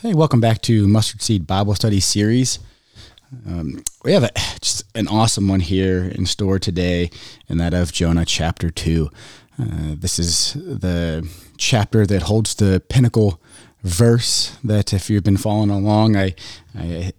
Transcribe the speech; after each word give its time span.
Hey, 0.00 0.14
welcome 0.14 0.40
back 0.40 0.62
to 0.62 0.86
Mustard 0.86 1.22
Seed 1.22 1.44
Bible 1.44 1.74
Study 1.74 1.98
Series. 1.98 2.60
Um, 3.44 3.82
we 4.04 4.12
have 4.12 4.22
a, 4.22 4.30
just 4.60 4.84
an 4.94 5.08
awesome 5.08 5.48
one 5.48 5.58
here 5.58 6.04
in 6.04 6.24
store 6.24 6.60
today, 6.60 7.10
and 7.48 7.58
that 7.58 7.74
of 7.74 7.90
Jonah 7.90 8.24
chapter 8.24 8.70
2. 8.70 9.10
Uh, 9.60 9.64
this 9.96 10.20
is 10.20 10.52
the 10.52 11.28
chapter 11.56 12.06
that 12.06 12.22
holds 12.22 12.54
the 12.54 12.80
pinnacle 12.88 13.42
verse 13.82 14.56
that, 14.62 14.92
if 14.92 15.10
you've 15.10 15.24
been 15.24 15.36
following 15.36 15.70
along, 15.70 16.14
I, 16.14 16.36
I 16.78 16.84
am 16.84 17.12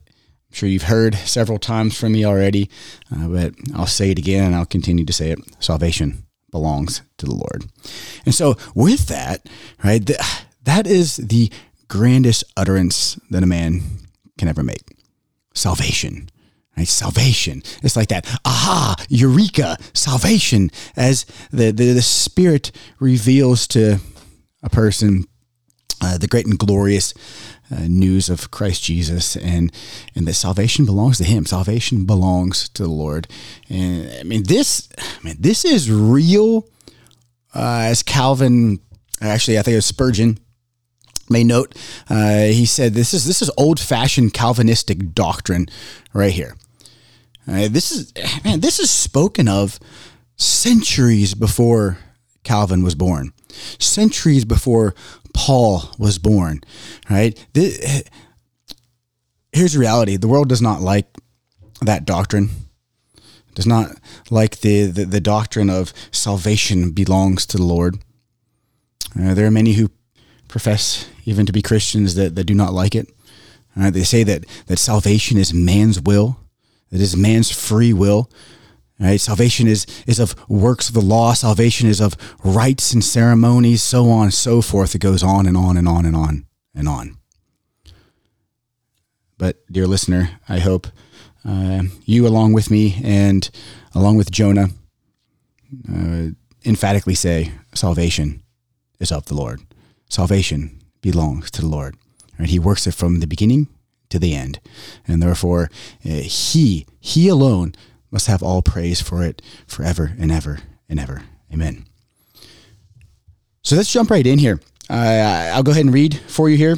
sure 0.53 0.69
you've 0.69 0.83
heard 0.83 1.15
several 1.15 1.59
times 1.59 1.99
from 1.99 2.13
me 2.13 2.23
already, 2.23 2.69
uh, 3.13 3.27
but 3.27 3.55
I'll 3.75 3.87
say 3.87 4.11
it 4.11 4.17
again 4.17 4.45
and 4.45 4.55
I'll 4.55 4.65
continue 4.65 5.03
to 5.03 5.11
say 5.11 5.31
it. 5.31 5.39
Salvation 5.61 6.23
belongs 6.49 7.01
to 7.17 7.25
the 7.25 7.35
Lord. 7.35 7.65
And 8.25 8.33
so, 8.33 8.55
with 8.73 9.07
that, 9.07 9.49
right, 9.83 10.05
the, 10.05 10.45
that 10.63 10.87
is 10.87 11.17
the 11.17 11.51
grandest 11.89 12.45
utterance 12.55 13.19
that 13.29 13.43
a 13.43 13.47
man 13.47 13.81
can 14.37 14.47
ever 14.47 14.63
make 14.63 14.95
salvation. 15.53 16.29
Right? 16.77 16.87
Salvation. 16.87 17.61
It's 17.83 17.97
like 17.97 18.07
that. 18.07 18.25
Aha, 18.45 18.95
eureka, 19.09 19.77
salvation, 19.93 20.71
as 20.95 21.25
the, 21.51 21.71
the, 21.71 21.91
the 21.91 22.01
Spirit 22.01 22.71
reveals 22.99 23.67
to 23.69 23.99
a 24.63 24.69
person 24.69 25.25
uh, 26.01 26.17
the 26.17 26.27
great 26.27 26.45
and 26.45 26.57
glorious 26.57 27.13
uh, 27.71 27.81
news 27.87 28.29
of 28.29 28.51
Christ 28.51 28.83
Jesus 28.83 29.35
and 29.35 29.71
and 30.15 30.25
that 30.27 30.33
salvation 30.35 30.85
belongs 30.85 31.17
to 31.17 31.23
him 31.23 31.45
salvation 31.45 32.05
belongs 32.05 32.69
to 32.69 32.83
the 32.83 32.89
Lord 32.89 33.27
and 33.69 34.09
I 34.19 34.23
mean 34.23 34.43
this 34.43 34.87
I 34.97 35.23
mean 35.23 35.35
this 35.39 35.65
is 35.65 35.91
real 35.91 36.67
uh, 37.53 37.83
as 37.83 38.01
Calvin 38.01 38.79
actually 39.21 39.59
I 39.59 39.61
think 39.61 39.73
it 39.73 39.77
was 39.77 39.85
Spurgeon 39.85 40.39
may 41.29 41.43
note 41.43 41.75
uh, 42.09 42.43
he 42.43 42.65
said 42.65 42.93
this 42.93 43.13
is 43.13 43.25
this 43.25 43.41
is 43.41 43.51
old 43.57 43.79
fashioned 43.79 44.33
Calvinistic 44.33 45.13
doctrine 45.13 45.67
right 46.13 46.31
here. 46.31 46.55
Uh, 47.47 47.67
this 47.69 47.91
is 47.91 48.13
man, 48.43 48.59
this 48.59 48.79
is 48.79 48.89
spoken 48.89 49.47
of 49.47 49.79
centuries 50.35 51.33
before 51.33 51.97
Calvin 52.43 52.83
was 52.83 52.95
born, 52.95 53.33
centuries 53.79 54.45
before 54.45 54.93
Paul 55.33 55.83
was 55.97 56.17
born. 56.19 56.61
Right? 57.09 57.45
This, 57.53 58.03
here's 59.51 59.73
the 59.73 59.79
reality: 59.79 60.17
the 60.17 60.27
world 60.27 60.49
does 60.49 60.61
not 60.61 60.81
like 60.81 61.07
that 61.81 62.05
doctrine. 62.05 62.49
Does 63.55 63.67
not 63.67 63.91
like 64.29 64.59
the, 64.61 64.85
the, 64.85 65.05
the 65.05 65.19
doctrine 65.19 65.69
of 65.69 65.91
salvation 66.11 66.91
belongs 66.91 67.45
to 67.47 67.57
the 67.57 67.63
Lord. 67.63 67.97
Uh, 69.19 69.33
there 69.33 69.45
are 69.47 69.51
many 69.51 69.73
who 69.73 69.89
profess 70.49 71.07
even 71.23 71.45
to 71.45 71.53
be 71.53 71.61
Christians 71.61 72.15
that, 72.15 72.35
that 72.35 72.43
do 72.43 72.53
not 72.53 72.73
like 72.73 72.95
it. 72.95 73.07
Uh, 73.79 73.89
they 73.89 74.03
say 74.03 74.23
that, 74.23 74.43
that 74.65 74.79
salvation 74.79 75.37
is 75.37 75.53
man's 75.53 76.01
will, 76.01 76.37
that 76.91 76.99
is 76.99 77.15
man's 77.15 77.49
free 77.49 77.93
will. 77.93 78.29
Right? 78.99 79.21
Salvation 79.21 79.65
is, 79.65 79.85
is 80.05 80.19
of 80.19 80.35
works 80.49 80.89
of 80.89 80.93
the 80.93 80.99
law. 80.99 81.31
Salvation 81.33 81.87
is 81.87 82.01
of 82.01 82.17
rites 82.43 82.91
and 82.91 83.01
ceremonies, 83.01 83.81
so 83.81 84.09
on 84.09 84.23
and 84.23 84.33
so 84.33 84.61
forth. 84.61 84.93
It 84.93 84.99
goes 84.99 85.23
on 85.23 85.45
and 85.45 85.55
on 85.55 85.77
and 85.77 85.87
on 85.87 86.05
and 86.05 86.17
on 86.17 86.45
and 86.75 86.89
on. 86.89 87.17
But, 89.37 89.63
dear 89.71 89.87
listener, 89.87 90.31
I 90.49 90.59
hope 90.59 90.87
uh, 91.45 91.83
you, 92.03 92.27
along 92.27 92.51
with 92.51 92.69
me 92.69 92.99
and 93.01 93.49
along 93.95 94.17
with 94.17 94.31
Jonah, 94.31 94.67
uh, 95.87 96.31
emphatically 96.65 97.15
say 97.15 97.53
salvation 97.73 98.43
is 98.99 99.13
of 99.13 99.27
the 99.27 99.33
Lord 99.33 99.61
salvation 100.09 100.81
belongs 101.01 101.49
to 101.51 101.61
the 101.61 101.67
Lord. 101.67 101.95
Right? 102.37 102.49
He 102.49 102.59
works 102.59 102.85
it 102.87 102.93
from 102.93 103.19
the 103.19 103.27
beginning 103.27 103.67
to 104.09 104.19
the 104.19 104.35
end. 104.35 104.59
And 105.07 105.21
therefore, 105.21 105.69
uh, 106.05 106.09
He, 106.09 106.85
He 106.99 107.27
alone 107.27 107.73
must 108.11 108.27
have 108.27 108.43
all 108.43 108.61
praise 108.61 109.01
for 109.01 109.23
it 109.23 109.41
forever 109.67 110.13
and 110.19 110.31
ever 110.31 110.59
and 110.89 110.99
ever. 110.99 111.23
Amen. 111.53 111.85
So 113.63 113.75
let's 113.75 113.91
jump 113.91 114.09
right 114.09 114.25
in 114.25 114.39
here. 114.39 114.59
Uh, 114.89 115.51
I'll 115.53 115.63
go 115.63 115.71
ahead 115.71 115.85
and 115.85 115.93
read 115.93 116.19
for 116.27 116.49
you 116.49 116.57
here 116.57 116.77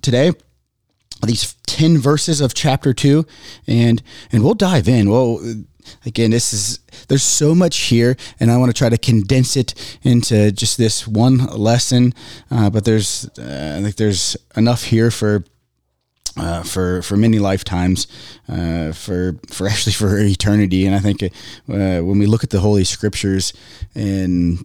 today 0.00 0.32
these 1.26 1.54
10 1.66 1.98
verses 1.98 2.40
of 2.40 2.54
chapter 2.54 2.94
2 2.94 3.26
and 3.66 4.02
and 4.32 4.42
we'll 4.42 4.54
dive 4.54 4.88
in. 4.88 5.10
Well, 5.10 5.40
again, 6.04 6.30
this 6.30 6.52
is 6.52 6.80
there's 7.08 7.22
so 7.22 7.54
much 7.54 7.76
here, 7.76 8.16
and 8.38 8.50
I 8.50 8.56
want 8.56 8.70
to 8.70 8.78
try 8.78 8.88
to 8.88 8.98
condense 8.98 9.56
it 9.56 9.98
into 10.02 10.52
just 10.52 10.78
this 10.78 11.06
one 11.06 11.38
lesson. 11.46 12.14
Uh, 12.50 12.70
but 12.70 12.84
there's 12.84 13.28
uh, 13.38 13.76
I 13.78 13.82
think 13.82 13.96
there's 13.96 14.36
enough 14.56 14.84
here 14.84 15.10
for. 15.10 15.44
Uh, 16.36 16.62
for 16.62 17.02
for 17.02 17.16
many 17.16 17.40
lifetimes, 17.40 18.06
uh, 18.48 18.92
for 18.92 19.36
for 19.48 19.66
actually 19.72 19.92
for 19.92 20.16
eternity, 20.16 20.86
and 20.86 20.94
I 20.94 21.00
think 21.00 21.24
uh, 21.24 21.28
when 21.66 22.20
we 22.20 22.26
look 22.26 22.44
at 22.44 22.50
the 22.50 22.60
Holy 22.60 22.84
Scriptures 22.84 23.52
and 23.96 24.64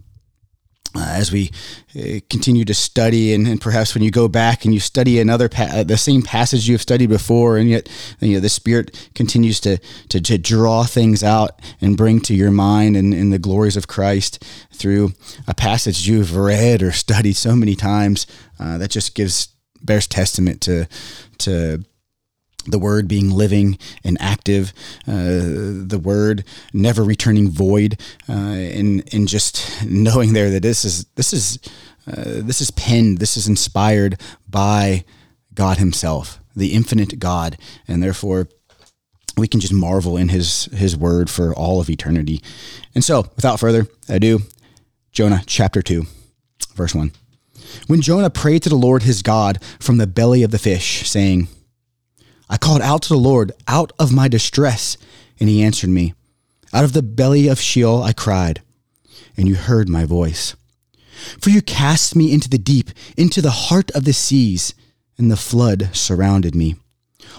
uh, 0.96 1.06
as 1.08 1.30
we 1.30 1.50
uh, 1.98 2.20
continue 2.28 2.64
to 2.64 2.74
study, 2.74 3.32
and, 3.34 3.46
and, 3.46 3.60
perhaps 3.60 3.94
when 3.94 4.02
you 4.02 4.10
go 4.10 4.28
back 4.28 4.64
and 4.64 4.74
you 4.74 4.80
study 4.80 5.20
another 5.20 5.48
pa- 5.48 5.68
uh, 5.72 5.84
the 5.84 5.96
same 5.96 6.22
passage 6.22 6.68
you 6.68 6.74
have 6.74 6.82
studied 6.82 7.08
before, 7.08 7.56
and 7.56 7.68
yet 7.68 7.88
you 8.20 8.34
know 8.34 8.40
the 8.40 8.48
Spirit 8.48 9.10
continues 9.14 9.60
to, 9.60 9.78
to, 10.08 10.20
to 10.20 10.38
draw 10.38 10.84
things 10.84 11.22
out 11.22 11.60
and 11.80 11.96
bring 11.96 12.20
to 12.20 12.34
your 12.34 12.50
mind 12.50 12.96
and, 12.96 13.26
the 13.26 13.38
glories 13.38 13.76
of 13.76 13.88
Christ 13.88 14.44
through 14.72 15.12
a 15.48 15.54
passage 15.54 16.06
you've 16.06 16.36
read 16.36 16.80
or 16.80 16.92
studied 16.92 17.34
so 17.34 17.56
many 17.56 17.74
times. 17.74 18.26
Uh, 18.60 18.78
that 18.78 18.90
just 18.90 19.14
gives 19.14 19.48
bears 19.82 20.06
testament 20.06 20.60
to 20.62 20.86
to 21.38 21.84
the 22.66 22.78
word 22.78 23.08
being 23.08 23.30
living 23.30 23.78
and 24.04 24.16
active, 24.20 24.72
uh, 25.06 25.14
the 25.14 26.00
word 26.02 26.44
never 26.72 27.02
returning 27.02 27.50
void, 27.50 28.00
uh, 28.28 28.32
and 28.32 29.02
and 29.12 29.28
just 29.28 29.84
knowing 29.86 30.32
there 30.32 30.50
that 30.50 30.62
this 30.62 30.84
is 30.84 31.04
this 31.16 31.32
is 31.32 31.58
uh, 32.06 32.40
this 32.42 32.60
is 32.60 32.70
penned, 32.72 33.18
this 33.18 33.36
is 33.36 33.48
inspired 33.48 34.20
by 34.48 35.04
God 35.54 35.78
Himself, 35.78 36.40
the 36.54 36.72
infinite 36.72 37.18
God, 37.18 37.58
and 37.88 38.02
therefore 38.02 38.48
we 39.36 39.48
can 39.48 39.60
just 39.60 39.72
marvel 39.72 40.16
in 40.16 40.28
His 40.28 40.64
His 40.66 40.96
word 40.96 41.30
for 41.30 41.54
all 41.54 41.80
of 41.80 41.90
eternity. 41.90 42.42
And 42.94 43.04
so, 43.04 43.26
without 43.36 43.60
further 43.60 43.86
ado, 44.08 44.40
Jonah 45.12 45.42
chapter 45.46 45.82
two, 45.82 46.06
verse 46.74 46.94
one. 46.94 47.12
When 47.86 48.00
Jonah 48.00 48.30
prayed 48.30 48.62
to 48.62 48.68
the 48.68 48.76
Lord 48.76 49.02
his 49.02 49.22
God 49.22 49.62
from 49.80 49.98
the 49.98 50.06
belly 50.06 50.42
of 50.42 50.50
the 50.50 50.58
fish, 50.58 51.08
saying 51.08 51.48
I 52.48 52.56
called 52.56 52.82
out 52.82 53.02
to 53.02 53.08
the 53.08 53.18
Lord 53.18 53.52
out 53.66 53.92
of 53.98 54.12
my 54.12 54.28
distress, 54.28 54.96
and 55.40 55.48
he 55.48 55.62
answered 55.62 55.90
me. 55.90 56.14
Out 56.72 56.84
of 56.84 56.92
the 56.92 57.02
belly 57.02 57.48
of 57.48 57.60
Sheol 57.60 58.02
I 58.02 58.12
cried, 58.12 58.62
and 59.36 59.48
you 59.48 59.54
heard 59.54 59.88
my 59.88 60.04
voice. 60.04 60.54
For 61.40 61.50
you 61.50 61.62
cast 61.62 62.14
me 62.14 62.32
into 62.32 62.48
the 62.48 62.58
deep, 62.58 62.90
into 63.16 63.40
the 63.40 63.50
heart 63.50 63.90
of 63.92 64.04
the 64.04 64.12
seas, 64.12 64.74
and 65.18 65.30
the 65.30 65.36
flood 65.36 65.90
surrounded 65.92 66.54
me. 66.54 66.76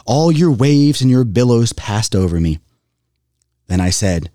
All 0.05 0.31
your 0.31 0.51
waves 0.51 1.01
and 1.01 1.09
your 1.09 1.23
billows 1.23 1.73
passed 1.73 2.15
over 2.15 2.39
me. 2.39 2.59
Then 3.67 3.79
I 3.79 3.89
said, 3.89 4.31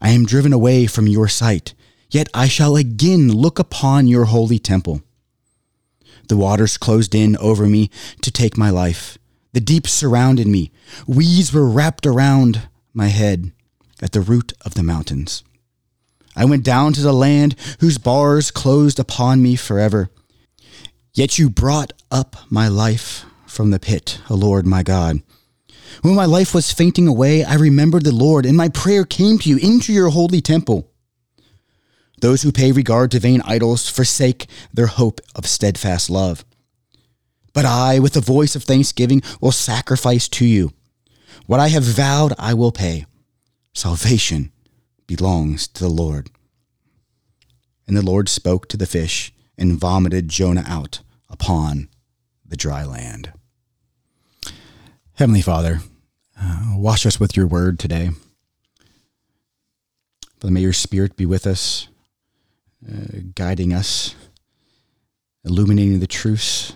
I 0.00 0.10
am 0.10 0.26
driven 0.26 0.52
away 0.52 0.86
from 0.86 1.08
your 1.08 1.28
sight, 1.28 1.74
yet 2.10 2.28
I 2.34 2.48
shall 2.48 2.76
again 2.76 3.32
look 3.32 3.58
upon 3.58 4.06
your 4.06 4.26
holy 4.26 4.58
temple. 4.58 5.02
The 6.28 6.36
waters 6.36 6.78
closed 6.78 7.14
in 7.14 7.36
over 7.38 7.66
me 7.66 7.90
to 8.22 8.30
take 8.30 8.56
my 8.56 8.70
life. 8.70 9.18
The 9.54 9.60
deep 9.60 9.86
surrounded 9.86 10.48
me. 10.48 10.72
Weeds 11.06 11.52
were 11.52 11.68
wrapped 11.68 12.06
around 12.06 12.68
my 12.92 13.06
head 13.06 13.52
at 14.02 14.10
the 14.10 14.20
root 14.20 14.52
of 14.66 14.74
the 14.74 14.82
mountains. 14.82 15.44
I 16.34 16.44
went 16.44 16.64
down 16.64 16.92
to 16.94 17.00
the 17.00 17.12
land 17.12 17.54
whose 17.78 17.96
bars 17.96 18.50
closed 18.50 18.98
upon 18.98 19.40
me 19.40 19.54
forever. 19.54 20.10
Yet 21.12 21.38
you 21.38 21.48
brought 21.48 21.92
up 22.10 22.34
my 22.50 22.66
life 22.66 23.26
from 23.46 23.70
the 23.70 23.78
pit, 23.78 24.18
O 24.28 24.34
Lord 24.34 24.66
my 24.66 24.82
God. 24.82 25.22
When 26.02 26.16
my 26.16 26.24
life 26.24 26.52
was 26.52 26.72
fainting 26.72 27.06
away, 27.06 27.44
I 27.44 27.54
remembered 27.54 28.02
the 28.02 28.12
Lord, 28.12 28.46
and 28.46 28.56
my 28.56 28.68
prayer 28.68 29.04
came 29.04 29.38
to 29.38 29.48
you 29.48 29.58
into 29.58 29.92
your 29.92 30.08
holy 30.08 30.40
temple. 30.40 30.90
Those 32.20 32.42
who 32.42 32.50
pay 32.50 32.72
regard 32.72 33.12
to 33.12 33.20
vain 33.20 33.40
idols 33.44 33.88
forsake 33.88 34.48
their 34.72 34.88
hope 34.88 35.20
of 35.36 35.46
steadfast 35.46 36.10
love. 36.10 36.44
But 37.54 37.64
I, 37.64 38.00
with 38.00 38.12
the 38.12 38.20
voice 38.20 38.54
of 38.54 38.64
thanksgiving, 38.64 39.22
will 39.40 39.52
sacrifice 39.52 40.28
to 40.28 40.44
you. 40.44 40.72
What 41.46 41.60
I 41.60 41.68
have 41.68 41.84
vowed, 41.84 42.34
I 42.38 42.52
will 42.52 42.72
pay. 42.72 43.06
Salvation 43.72 44.52
belongs 45.06 45.68
to 45.68 45.84
the 45.84 45.88
Lord. 45.88 46.30
And 47.86 47.96
the 47.96 48.04
Lord 48.04 48.28
spoke 48.28 48.68
to 48.68 48.76
the 48.76 48.86
fish 48.86 49.32
and 49.56 49.78
vomited 49.78 50.28
Jonah 50.28 50.64
out 50.66 51.00
upon 51.30 51.88
the 52.44 52.56
dry 52.56 52.84
land. 52.84 53.32
Heavenly 55.14 55.42
Father, 55.42 55.80
uh, 56.40 56.74
wash 56.76 57.06
us 57.06 57.20
with 57.20 57.36
your 57.36 57.46
word 57.46 57.78
today. 57.78 58.10
Father, 60.40 60.52
may 60.52 60.60
your 60.60 60.72
spirit 60.72 61.16
be 61.16 61.24
with 61.24 61.46
us, 61.46 61.86
uh, 62.88 63.20
guiding 63.34 63.72
us, 63.72 64.16
illuminating 65.44 66.00
the 66.00 66.08
truths 66.08 66.72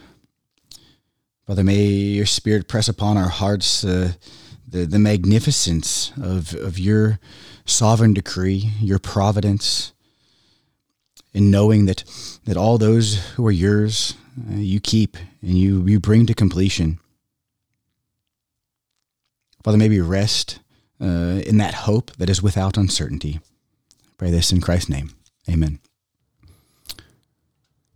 Father, 1.48 1.64
may 1.64 1.82
your 1.82 2.26
spirit 2.26 2.68
press 2.68 2.88
upon 2.88 3.16
our 3.16 3.30
hearts 3.30 3.82
uh, 3.82 4.12
the, 4.68 4.84
the 4.84 4.98
magnificence 4.98 6.12
of, 6.22 6.52
of 6.52 6.78
your 6.78 7.20
sovereign 7.64 8.12
decree, 8.12 8.72
your 8.82 8.98
providence, 8.98 9.94
in 11.32 11.50
knowing 11.50 11.86
that, 11.86 12.04
that 12.44 12.58
all 12.58 12.76
those 12.76 13.30
who 13.30 13.46
are 13.46 13.50
yours 13.50 14.12
uh, 14.50 14.56
you 14.56 14.78
keep 14.78 15.16
and 15.40 15.54
you, 15.54 15.86
you 15.86 15.98
bring 15.98 16.26
to 16.26 16.34
completion. 16.34 16.98
Father, 19.64 19.78
may 19.78 19.88
we 19.88 20.00
rest 20.00 20.58
uh, 21.00 21.40
in 21.46 21.56
that 21.56 21.72
hope 21.72 22.10
that 22.18 22.28
is 22.28 22.42
without 22.42 22.76
uncertainty. 22.76 23.40
I 23.90 24.12
pray 24.18 24.30
this 24.30 24.52
in 24.52 24.60
Christ's 24.60 24.90
name. 24.90 25.12
Amen. 25.48 25.78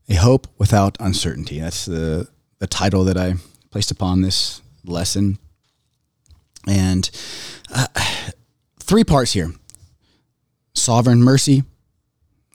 A 0.08 0.14
hope 0.14 0.46
without 0.56 0.96
uncertainty. 1.00 1.60
That's 1.60 1.84
the, 1.84 2.31
the 2.62 2.68
title 2.68 3.02
that 3.02 3.16
I 3.16 3.34
placed 3.72 3.90
upon 3.90 4.22
this 4.22 4.62
lesson. 4.84 5.36
And 6.64 7.10
uh, 7.74 7.88
three 8.78 9.02
parts 9.02 9.32
here 9.32 9.52
sovereign 10.72 11.24
mercy, 11.24 11.64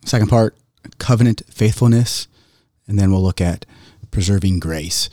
second 0.05 0.29
part, 0.29 0.55
covenant 0.97 1.41
faithfulness, 1.49 2.29
and 2.87 2.97
then 2.97 3.11
we'll 3.11 3.21
look 3.21 3.41
at 3.41 3.65
preserving 4.09 4.59
grace. 4.61 5.09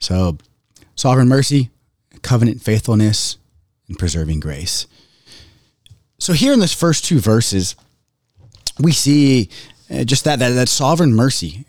So, 0.00 0.36
sovereign 0.96 1.28
mercy, 1.28 1.70
covenant 2.20 2.60
faithfulness, 2.60 3.38
and 3.88 3.98
preserving 3.98 4.40
grace. 4.40 4.86
So, 6.18 6.34
here 6.34 6.52
in 6.52 6.60
this 6.60 6.74
first 6.74 7.06
two 7.06 7.20
verses, 7.20 7.74
we 8.78 8.92
see 8.92 9.48
uh, 9.90 10.04
just 10.04 10.24
that, 10.24 10.40
that, 10.40 10.50
that 10.50 10.68
sovereign 10.68 11.14
mercy. 11.14 11.64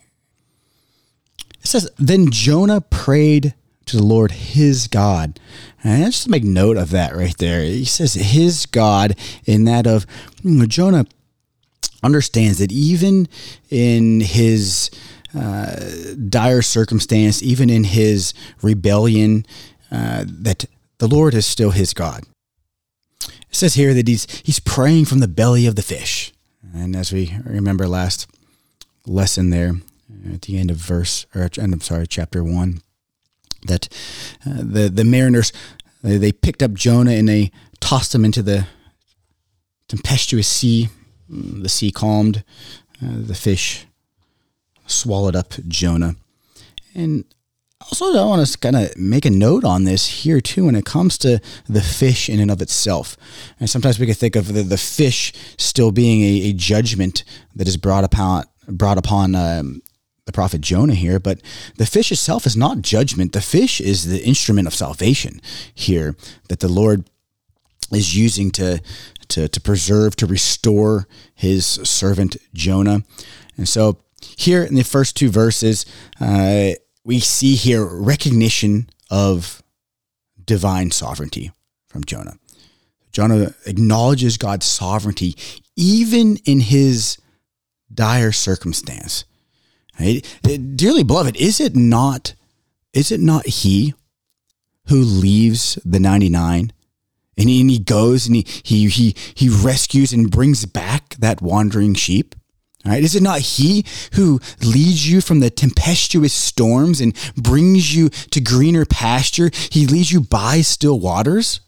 It 1.67 1.71
says, 1.71 1.89
Then 1.97 2.31
Jonah 2.31 2.79
prayed 2.79 3.53
to 3.87 3.97
the 3.97 4.03
Lord 4.03 4.31
his 4.31 4.87
God. 4.87 5.37
And 5.83 6.05
just 6.05 6.29
make 6.29 6.45
note 6.45 6.77
of 6.77 6.91
that 6.91 7.13
right 7.13 7.37
there. 7.37 7.61
He 7.61 7.83
says 7.83 8.13
his 8.13 8.65
God 8.65 9.17
in 9.43 9.65
that 9.65 9.85
of 9.85 10.05
Jonah 10.69 11.05
understands 12.01 12.59
that 12.59 12.71
even 12.71 13.27
in 13.69 14.21
his 14.21 14.89
uh, 15.37 15.75
dire 16.29 16.61
circumstance, 16.61 17.43
even 17.43 17.69
in 17.69 17.83
his 17.83 18.33
rebellion, 18.61 19.45
uh, 19.91 20.23
that 20.25 20.63
the 20.99 21.07
Lord 21.09 21.33
is 21.33 21.45
still 21.45 21.71
his 21.71 21.93
God. 21.93 22.23
It 23.25 23.55
says 23.55 23.73
here 23.73 23.93
that 23.93 24.07
he's 24.07 24.25
he's 24.41 24.61
praying 24.61 25.03
from 25.03 25.19
the 25.19 25.27
belly 25.27 25.67
of 25.67 25.75
the 25.75 25.81
fish, 25.81 26.31
and 26.73 26.95
as 26.95 27.11
we 27.11 27.37
remember 27.43 27.89
last 27.89 28.25
lesson 29.05 29.49
there 29.49 29.73
at 30.33 30.44
the 30.44 30.57
end 30.57 30.71
of 30.71 30.77
verse 30.77 31.25
or 31.36 31.50
end 31.57 31.74
of 31.74 31.83
sorry 31.83 32.07
chapter 32.07 32.44
one, 32.44 32.81
that 33.65 33.89
uh, 34.45 34.62
the 34.62 34.89
the 34.89 35.04
mariners 35.04 35.51
they 36.01 36.31
picked 36.31 36.63
up 36.63 36.74
Jonah 36.74 37.12
and 37.12 37.27
they 37.27 37.51
tossed 37.80 38.13
him 38.13 38.24
into 38.24 38.42
the 38.42 38.68
tempestuous 39.88 40.48
sea. 40.48 40.89
The 41.30 41.69
sea 41.69 41.92
calmed, 41.92 42.44
uh, 43.04 43.18
the 43.18 43.36
fish 43.36 43.86
swallowed 44.86 45.36
up 45.36 45.54
Jonah. 45.68 46.15
And 46.95 47.25
also, 47.81 48.18
I 48.18 48.25
want 48.25 48.48
to 48.48 48.57
kind 48.57 48.75
of 48.75 48.98
make 48.98 49.25
a 49.25 49.30
note 49.30 49.63
on 49.63 49.83
this 49.83 50.24
here 50.24 50.42
too 50.42 50.65
when 50.65 50.75
it 50.75 50.86
comes 50.86 51.18
to 51.19 51.39
the 51.68 51.81
fish 51.81 52.30
in 52.30 52.39
and 52.39 52.50
of 52.50 52.62
itself. 52.62 53.18
And 53.60 53.69
sometimes 53.69 54.00
we 54.00 54.06
can 54.06 54.15
think 54.15 54.36
of 54.36 54.53
the, 54.53 54.63
the 54.63 54.77
fish 54.77 55.33
still 55.57 55.92
being 55.92 56.21
a, 56.21 56.50
a 56.50 56.53
judgment 56.53 57.24
that 57.56 57.68
is 57.68 57.77
brought 57.77 58.03
upon 58.03 58.45
brought 58.69 58.98
upon 58.98 59.36
um, 59.36 59.81
the 60.27 60.31
prophet 60.31 60.62
Jonah 60.62 60.94
here, 60.94 61.19
but 61.19 61.41
the 61.77 61.85
fish 61.88 62.12
itself 62.12 62.45
is 62.45 62.56
not 62.56 62.83
judgment. 62.83 63.33
The 63.33 63.41
fish 63.41 63.81
is 63.81 64.06
the 64.06 64.24
instrument 64.24 64.68
of 64.68 64.75
salvation 64.75 65.41
here 65.74 66.15
that 66.50 66.59
the 66.59 66.68
Lord 66.68 67.09
is 67.91 68.15
using 68.15 68.51
to 68.51 68.81
to, 69.29 69.47
to 69.47 69.62
preserve, 69.62 70.15
to 70.18 70.25
restore 70.25 71.07
his 71.35 71.65
servant 71.65 72.38
Jonah. 72.53 73.03
And 73.57 73.68
so 73.68 73.97
here 74.38 74.63
in 74.63 74.75
the 74.75 74.83
first 74.83 75.15
two 75.15 75.29
verses, 75.29 75.85
uh, 76.21 76.71
we 77.03 77.19
see 77.19 77.56
here 77.56 77.85
recognition 77.85 78.89
of 79.09 79.62
divine 80.44 80.91
sovereignty 80.91 81.51
from 81.88 82.03
Jonah. 82.03 82.38
Jonah 83.12 83.53
acknowledges 83.65 84.38
God's 84.38 84.65
sovereignty 84.65 85.35
even 85.75 86.38
in 86.45 86.59
his 86.59 87.18
dire 87.94 88.31
circumstance. 88.31 89.25
Right? 89.99 90.39
Uh, 90.45 90.57
dearly 90.75 91.03
beloved, 91.03 91.35
is 91.38 91.59
it 91.59 91.75
not 91.75 92.33
is 92.94 93.11
it 93.11 93.19
not 93.19 93.45
he 93.45 93.94
who 94.88 94.97
leaves 94.97 95.77
the 95.85 95.99
99 95.99 96.71
and 97.38 97.49
he, 97.49 97.61
and 97.61 97.69
he 97.69 97.79
goes 97.79 98.25
and 98.25 98.35
he, 98.35 98.45
he 98.63 98.88
he 98.89 99.15
he 99.35 99.49
rescues 99.49 100.13
and 100.13 100.31
brings 100.31 100.65
back 100.65 101.15
that 101.15 101.41
wandering 101.41 101.94
sheep? 101.94 102.35
Right? 102.85 103.03
Is 103.03 103.15
it 103.15 103.23
not 103.23 103.41
He 103.41 103.85
who 104.13 104.39
leads 104.61 105.09
you 105.09 105.19
from 105.19 105.41
the 105.41 105.49
tempestuous 105.49 106.31
storms 106.31 107.01
and 107.01 107.13
brings 107.35 107.93
you 107.93 108.07
to 108.09 108.39
greener 108.39 108.85
pasture? 108.85 109.51
He 109.69 109.85
leads 109.85 110.11
you 110.11 110.21
by 110.21 110.61
still 110.61 110.97
waters. 110.97 111.59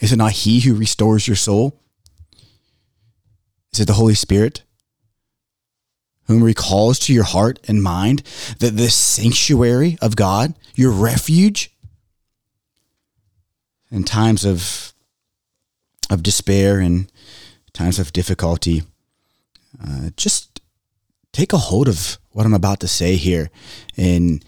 Is 0.00 0.12
it 0.12 0.16
not 0.16 0.32
He 0.32 0.60
who 0.60 0.74
restores 0.74 1.28
your 1.28 1.36
soul? 1.36 1.80
Is 3.72 3.80
it 3.80 3.86
the 3.86 3.92
Holy 3.92 4.14
Spirit 4.14 4.63
whom 6.26 6.42
recalls 6.42 6.98
to 7.00 7.12
your 7.12 7.24
heart 7.24 7.58
and 7.68 7.82
mind 7.82 8.22
that 8.58 8.76
the 8.76 8.90
sanctuary 8.90 9.98
of 10.00 10.16
God, 10.16 10.54
your 10.74 10.90
refuge 10.90 11.70
in 13.90 14.04
times 14.04 14.44
of 14.44 14.92
of 16.10 16.22
despair 16.22 16.80
and 16.80 17.10
times 17.72 17.98
of 17.98 18.12
difficulty? 18.12 18.82
Uh, 19.82 20.10
just 20.16 20.60
take 21.32 21.52
a 21.52 21.58
hold 21.58 21.88
of 21.88 22.18
what 22.30 22.46
I'm 22.46 22.54
about 22.54 22.80
to 22.80 22.88
say 22.88 23.16
here 23.16 23.50
and 23.96 24.44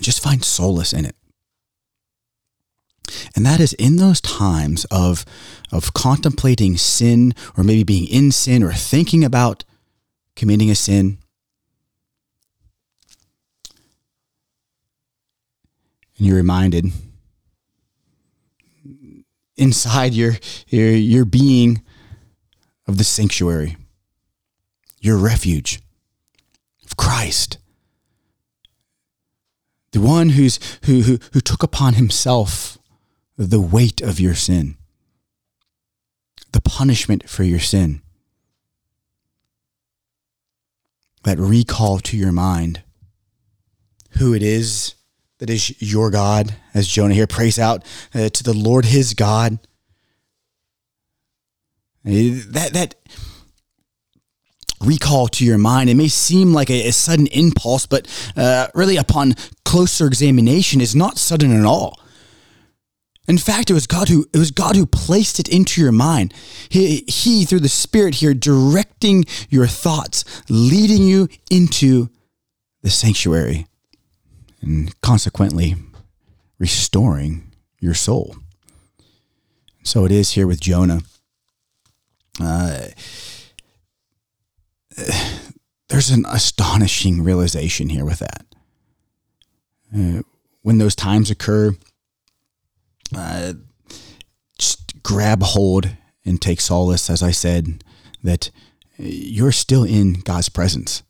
just 0.00 0.22
find 0.22 0.44
solace 0.44 0.92
in 0.92 1.04
it. 1.04 1.16
And 3.34 3.44
that 3.46 3.60
is 3.60 3.72
in 3.74 3.96
those 3.96 4.20
times 4.20 4.84
of, 4.86 5.24
of 5.72 5.94
contemplating 5.94 6.76
sin 6.76 7.34
or 7.56 7.64
maybe 7.64 7.84
being 7.84 8.08
in 8.08 8.30
sin 8.30 8.62
or 8.62 8.72
thinking 8.72 9.24
about 9.24 9.64
committing 10.38 10.70
a 10.70 10.74
sin. 10.74 11.18
And 16.16 16.26
you're 16.26 16.36
reminded 16.36 16.92
inside 19.56 20.14
your, 20.14 20.34
your, 20.68 20.92
your 20.92 21.24
being 21.24 21.82
of 22.86 22.98
the 22.98 23.04
sanctuary, 23.04 23.76
your 25.00 25.16
refuge 25.18 25.80
of 26.86 26.96
Christ. 26.96 27.58
The 29.90 30.00
one 30.00 30.30
who's, 30.30 30.60
who, 30.84 31.00
who, 31.00 31.18
who 31.32 31.40
took 31.40 31.64
upon 31.64 31.94
himself 31.94 32.78
the 33.36 33.60
weight 33.60 34.00
of 34.00 34.20
your 34.20 34.34
sin, 34.34 34.76
the 36.52 36.60
punishment 36.60 37.28
for 37.28 37.42
your 37.42 37.58
sin. 37.58 38.02
That 41.24 41.38
recall 41.38 41.98
to 42.00 42.16
your 42.16 42.32
mind 42.32 42.82
who 44.18 44.34
it 44.34 44.42
is 44.42 44.94
that 45.38 45.50
is 45.50 45.80
your 45.80 46.10
God, 46.10 46.54
as 46.74 46.88
Jonah 46.88 47.14
here 47.14 47.26
prays 47.26 47.58
out 47.58 47.84
uh, 48.14 48.28
to 48.28 48.42
the 48.42 48.54
Lord 48.54 48.84
his 48.84 49.14
God 49.14 49.58
that 52.04 52.70
that 52.72 52.94
recall 54.80 55.28
to 55.28 55.44
your 55.44 55.58
mind. 55.58 55.90
It 55.90 55.94
may 55.94 56.08
seem 56.08 56.52
like 56.52 56.70
a, 56.70 56.88
a 56.88 56.92
sudden 56.92 57.26
impulse, 57.28 57.86
but 57.86 58.06
uh, 58.36 58.68
really, 58.74 58.96
upon 58.96 59.34
closer 59.64 60.06
examination, 60.06 60.80
is 60.80 60.94
not 60.94 61.18
sudden 61.18 61.58
at 61.58 61.64
all. 61.64 62.00
In 63.28 63.36
fact, 63.36 63.68
it 63.68 63.74
was 63.74 63.86
God 63.86 64.08
who 64.08 64.26
it 64.32 64.38
was 64.38 64.50
God 64.50 64.74
who 64.74 64.86
placed 64.86 65.38
it 65.38 65.48
into 65.48 65.82
your 65.82 65.92
mind. 65.92 66.32
He, 66.70 67.04
he 67.06 67.44
through 67.44 67.60
the 67.60 67.68
Spirit 67.68 68.16
here, 68.16 68.32
directing 68.32 69.26
your 69.50 69.66
thoughts, 69.66 70.24
leading 70.48 71.02
you 71.02 71.28
into 71.50 72.08
the 72.82 72.88
sanctuary, 72.88 73.66
and 74.62 74.98
consequently 75.02 75.76
restoring 76.58 77.52
your 77.78 77.94
soul. 77.94 78.36
So 79.82 80.06
it 80.06 80.10
is 80.10 80.32
here 80.32 80.46
with 80.46 80.60
Jonah. 80.60 81.02
Uh, 82.40 82.86
there's 85.88 86.10
an 86.10 86.24
astonishing 86.28 87.22
realization 87.22 87.90
here 87.90 88.04
with 88.04 88.20
that. 88.20 88.46
Uh, 89.94 90.22
when 90.62 90.78
those 90.78 90.94
times 90.94 91.30
occur, 91.30 91.74
uh, 93.14 93.54
just 94.58 95.02
grab 95.02 95.42
hold 95.42 95.90
and 96.24 96.40
take 96.40 96.60
solace, 96.60 97.08
as 97.08 97.22
I 97.22 97.30
said, 97.30 97.84
that 98.22 98.50
you're 98.96 99.52
still 99.52 99.84
in 99.84 100.14
God's 100.20 100.48
presence. 100.48 101.02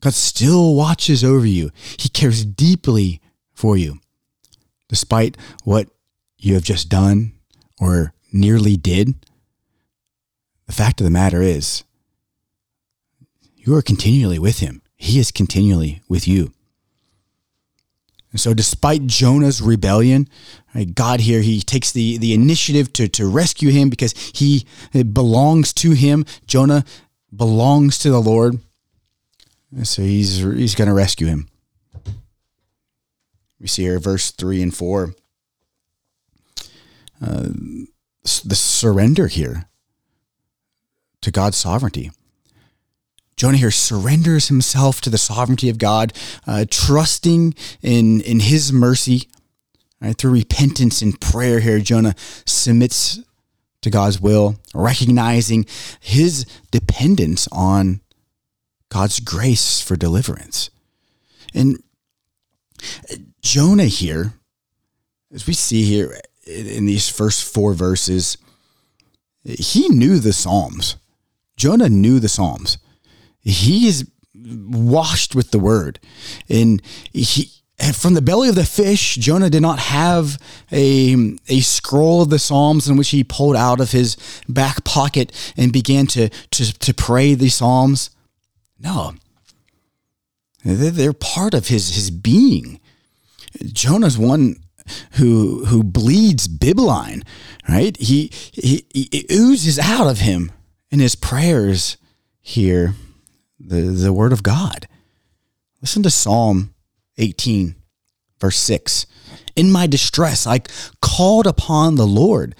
God 0.00 0.14
still 0.14 0.74
watches 0.74 1.22
over 1.22 1.46
you. 1.46 1.70
He 1.98 2.08
cares 2.08 2.44
deeply 2.44 3.20
for 3.54 3.76
you. 3.76 4.00
Despite 4.88 5.36
what 5.64 5.88
you 6.38 6.54
have 6.54 6.64
just 6.64 6.88
done 6.88 7.32
or 7.78 8.12
nearly 8.32 8.76
did, 8.76 9.14
the 10.66 10.72
fact 10.72 11.00
of 11.00 11.04
the 11.04 11.10
matter 11.10 11.42
is, 11.42 11.84
you 13.56 13.74
are 13.76 13.82
continually 13.82 14.38
with 14.38 14.60
him. 14.60 14.82
He 14.96 15.18
is 15.18 15.30
continually 15.30 16.02
with 16.08 16.26
you. 16.26 16.52
And 18.32 18.40
so, 18.40 18.54
despite 18.54 19.06
Jonah's 19.06 19.60
rebellion, 19.60 20.28
right, 20.74 20.94
God 20.94 21.20
here, 21.20 21.40
he 21.40 21.60
takes 21.60 21.90
the, 21.90 22.16
the 22.18 22.32
initiative 22.32 22.92
to, 22.94 23.08
to 23.08 23.28
rescue 23.28 23.70
him 23.70 23.90
because 23.90 24.12
he 24.34 24.66
belongs 24.92 25.72
to 25.74 25.92
him. 25.92 26.24
Jonah 26.46 26.84
belongs 27.34 27.98
to 27.98 28.10
the 28.10 28.20
Lord. 28.20 28.58
And 29.74 29.86
so, 29.86 30.02
he's, 30.02 30.38
he's 30.38 30.76
going 30.76 30.88
to 30.88 30.94
rescue 30.94 31.26
him. 31.26 31.48
We 33.60 33.66
see 33.66 33.82
here 33.82 33.98
verse 33.98 34.30
3 34.30 34.62
and 34.62 34.74
4. 34.74 35.14
Uh, 37.22 37.48
the 38.22 38.54
surrender 38.54 39.26
here 39.26 39.68
to 41.20 41.30
God's 41.30 41.56
sovereignty. 41.56 42.10
Jonah 43.40 43.56
here 43.56 43.70
surrenders 43.70 44.48
himself 44.48 45.00
to 45.00 45.08
the 45.08 45.16
sovereignty 45.16 45.70
of 45.70 45.78
God, 45.78 46.12
uh, 46.46 46.66
trusting 46.70 47.54
in, 47.80 48.20
in 48.20 48.38
his 48.38 48.70
mercy. 48.70 49.30
Right, 49.98 50.14
through 50.14 50.32
repentance 50.32 51.00
and 51.00 51.18
prayer 51.18 51.60
here, 51.60 51.78
Jonah 51.78 52.14
submits 52.44 53.18
to 53.80 53.88
God's 53.88 54.20
will, 54.20 54.56
recognizing 54.74 55.64
his 56.00 56.44
dependence 56.70 57.48
on 57.50 58.02
God's 58.90 59.20
grace 59.20 59.80
for 59.80 59.96
deliverance. 59.96 60.68
And 61.54 61.82
Jonah 63.40 63.86
here, 63.86 64.34
as 65.32 65.46
we 65.46 65.54
see 65.54 65.84
here 65.84 66.20
in 66.46 66.84
these 66.84 67.08
first 67.08 67.50
four 67.54 67.72
verses, 67.72 68.36
he 69.42 69.88
knew 69.88 70.18
the 70.18 70.34
Psalms. 70.34 70.96
Jonah 71.56 71.88
knew 71.88 72.20
the 72.20 72.28
Psalms 72.28 72.76
he 73.42 73.88
is 73.88 74.10
washed 74.34 75.34
with 75.34 75.50
the 75.50 75.58
word. 75.58 75.98
And 76.48 76.82
he 77.12 77.50
from 77.94 78.14
the 78.14 78.22
belly 78.22 78.48
of 78.48 78.54
the 78.54 78.64
fish, 78.64 79.16
Jonah 79.16 79.48
did 79.48 79.62
not 79.62 79.78
have 79.78 80.38
a, 80.70 81.36
a 81.48 81.60
scroll 81.60 82.22
of 82.22 82.30
the 82.30 82.38
Psalms 82.38 82.88
in 82.88 82.96
which 82.96 83.08
he 83.08 83.24
pulled 83.24 83.56
out 83.56 83.80
of 83.80 83.92
his 83.92 84.16
back 84.48 84.84
pocket 84.84 85.32
and 85.56 85.72
began 85.72 86.06
to, 86.08 86.28
to, 86.28 86.78
to 86.78 86.92
pray 86.92 87.34
the 87.34 87.48
Psalms. 87.48 88.10
No. 88.78 89.14
They're, 90.62 90.90
they're 90.90 91.12
part 91.14 91.54
of 91.54 91.68
his, 91.68 91.94
his 91.94 92.10
being. 92.10 92.80
Jonah's 93.64 94.18
one 94.18 94.56
who 95.12 95.64
who 95.66 95.84
bleeds 95.84 96.48
bibline, 96.48 97.22
right? 97.68 97.96
He, 97.96 98.30
he, 98.52 98.84
he 98.92 99.26
oozes 99.30 99.78
out 99.78 100.08
of 100.08 100.18
him 100.18 100.50
in 100.90 100.98
his 100.98 101.14
prayers 101.14 101.96
here 102.40 102.94
the, 103.60 103.82
the 103.82 104.12
word 104.12 104.32
of 104.32 104.42
God. 104.42 104.88
Listen 105.80 106.02
to 106.02 106.10
Psalm 106.10 106.74
18, 107.18 107.74
verse 108.40 108.58
6. 108.58 109.06
In 109.56 109.70
my 109.70 109.86
distress, 109.86 110.46
I 110.46 110.60
called 111.00 111.46
upon 111.46 111.96
the 111.96 112.06
Lord. 112.06 112.54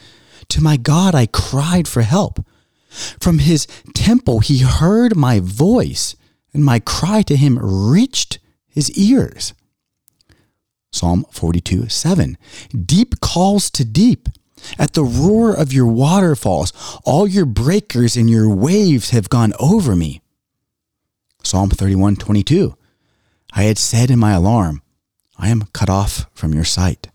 To 0.48 0.62
my 0.62 0.76
God, 0.76 1.14
I 1.14 1.26
cried 1.26 1.86
for 1.88 2.02
help. 2.02 2.44
From 3.20 3.38
his 3.38 3.66
temple, 3.94 4.40
he 4.40 4.58
heard 4.58 5.16
my 5.16 5.38
voice, 5.40 6.16
and 6.52 6.64
my 6.64 6.80
cry 6.80 7.22
to 7.22 7.36
him 7.36 7.58
reached 7.58 8.38
his 8.66 8.90
ears. 8.92 9.54
Psalm 10.92 11.24
42, 11.30 11.88
7. 11.88 12.36
Deep 12.84 13.20
calls 13.20 13.70
to 13.70 13.84
deep. 13.84 14.28
At 14.78 14.92
the 14.92 15.04
roar 15.04 15.54
of 15.54 15.72
your 15.72 15.86
waterfalls, 15.86 16.72
all 17.04 17.26
your 17.26 17.46
breakers 17.46 18.16
and 18.16 18.28
your 18.28 18.54
waves 18.54 19.10
have 19.10 19.30
gone 19.30 19.52
over 19.58 19.96
me. 19.96 20.20
Psalm 21.42 21.70
31 21.70 22.16
22. 22.16 22.76
I 23.52 23.64
had 23.64 23.78
said 23.78 24.10
in 24.10 24.18
my 24.18 24.32
alarm, 24.32 24.82
I 25.36 25.48
am 25.48 25.68
cut 25.72 25.88
off 25.88 26.26
from 26.34 26.54
your 26.54 26.64
sight. 26.64 27.08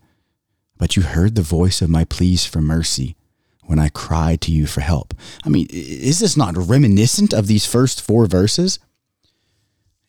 But 0.78 0.96
you 0.96 1.02
heard 1.02 1.34
the 1.34 1.42
voice 1.42 1.80
of 1.80 1.88
my 1.88 2.04
pleas 2.04 2.44
for 2.44 2.60
mercy 2.60 3.16
when 3.64 3.78
I 3.78 3.88
cried 3.88 4.40
to 4.42 4.52
you 4.52 4.66
for 4.66 4.80
help. 4.80 5.14
I 5.44 5.48
mean, 5.48 5.66
is 5.70 6.20
this 6.20 6.36
not 6.36 6.56
reminiscent 6.56 7.32
of 7.32 7.46
these 7.46 7.66
first 7.66 8.02
four 8.02 8.26
verses? 8.26 8.78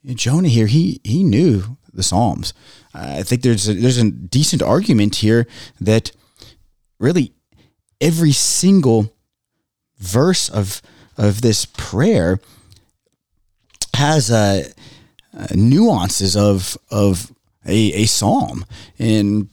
Jonah 0.05 0.50
here, 0.50 0.67
he 0.67 1.01
he 1.03 1.24
knew 1.24 1.77
the 1.93 2.03
Psalms. 2.03 2.53
I 2.93 3.24
think 3.24 3.41
there's 3.41 3.67
a, 3.67 3.74
there's 3.74 3.97
a 3.97 4.12
decent 4.12 4.62
argument 4.62 5.15
here 5.15 5.47
that 5.79 6.12
really 7.00 7.33
every 8.00 8.31
single 8.31 9.13
verse 9.97 10.50
of 10.50 10.81
of 11.17 11.41
this 11.41 11.65
prayer 11.65 12.39
has 13.97 14.29
uh, 14.29 14.69
uh, 15.37 15.47
nuances 15.55 16.35
of 16.35 16.77
of 16.91 17.31
a, 17.65 17.93
a 17.93 18.05
psalm, 18.05 18.63
and 18.99 19.49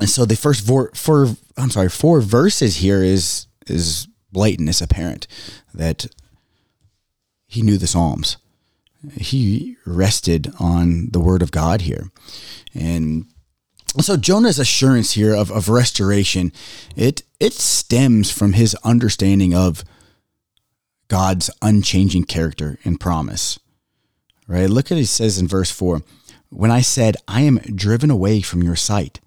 and 0.00 0.08
so 0.08 0.24
the 0.24 0.36
first 0.36 0.66
four, 0.66 0.90
four 0.94 1.36
I'm 1.56 1.70
sorry 1.70 1.88
four 1.88 2.20
verses 2.20 2.78
here 2.78 3.02
is 3.02 3.46
is 3.66 4.08
blatant. 4.32 4.68
It's 4.70 4.80
apparent 4.80 5.26
that 5.74 6.06
he 7.46 7.62
knew 7.62 7.78
the 7.78 7.86
psalms. 7.86 8.38
He 9.16 9.76
rested 9.86 10.52
on 10.58 11.10
the 11.12 11.20
word 11.20 11.42
of 11.42 11.50
God 11.50 11.82
here, 11.82 12.10
and 12.74 13.26
so 14.00 14.16
Jonah's 14.16 14.58
assurance 14.58 15.12
here 15.12 15.34
of, 15.34 15.50
of 15.50 15.68
restoration, 15.68 16.52
it 16.96 17.22
it 17.38 17.52
stems 17.52 18.30
from 18.30 18.54
his 18.54 18.74
understanding 18.82 19.54
of 19.54 19.84
God's 21.08 21.50
unchanging 21.62 22.24
character 22.24 22.78
and 22.84 23.00
promise. 23.00 23.58
Right? 24.46 24.68
Look 24.68 24.86
at 24.86 24.92
what 24.92 24.98
he 24.98 25.04
says 25.04 25.38
in 25.38 25.48
verse 25.48 25.70
4 25.70 26.02
When 26.50 26.70
I 26.70 26.80
said, 26.80 27.16
I 27.26 27.42
am 27.42 27.58
driven 27.58 28.10
away 28.10 28.40
from 28.40 28.62
your 28.62 28.76
sight, 28.76 29.20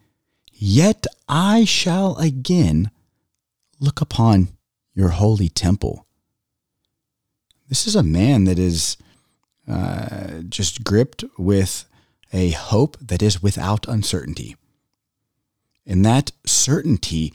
yet 0.54 1.06
I 1.28 1.66
shall 1.66 2.16
again 2.18 2.92
look 3.80 4.02
upon 4.02 4.50
your 4.94 5.10
holy 5.10 5.50
temple. 5.50 6.06
This 7.68 7.88
is 7.88 7.96
a 7.96 8.04
man 8.04 8.44
that 8.46 8.60
is 8.60 8.98
uh, 9.68 10.42
just 10.50 10.84
gripped 10.84 11.24
with 11.38 11.86
a 12.34 12.52
hope 12.52 12.98
that 13.00 13.22
is 13.22 13.42
without 13.42 13.88
uncertainty. 13.88 14.56
And 15.86 16.06
that 16.06 16.32
certainty 16.46 17.34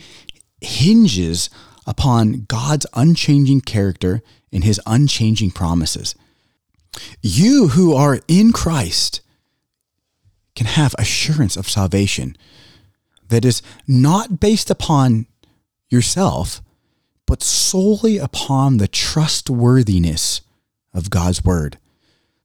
hinges 0.61 1.51
upon 1.87 2.45
God's 2.49 2.87
unchanging 2.95 3.63
character 3.63 4.23
and 4.53 4.65
his 4.65 4.81
unchanging 4.87 5.51
promises. 5.51 6.15
You 7.23 7.69
who 7.69 7.95
are 7.95 8.21
in 8.29 8.53
Christ 8.53 9.21
can 10.55 10.67
have 10.67 10.95
assurance 10.99 11.57
of 11.57 11.69
salvation 11.69 12.37
that 13.29 13.45
is 13.45 13.63
not 13.87 14.41
based 14.41 14.71
upon 14.71 15.27
yourself, 15.91 16.63
but 17.27 17.43
solely 17.43 18.19
upon 18.19 18.79
the 18.79 18.89
trustworthiness 18.89 20.41
of 20.95 21.11
God's 21.11 21.45
word, 21.45 21.79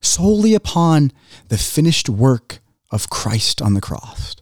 solely 0.02 0.54
upon 0.54 1.12
the 1.48 1.58
finished 1.58 2.10
work 2.10 2.60
of 2.92 3.10
Christ 3.10 3.62
on 3.62 3.74
the 3.74 3.82
cross. 3.82 4.36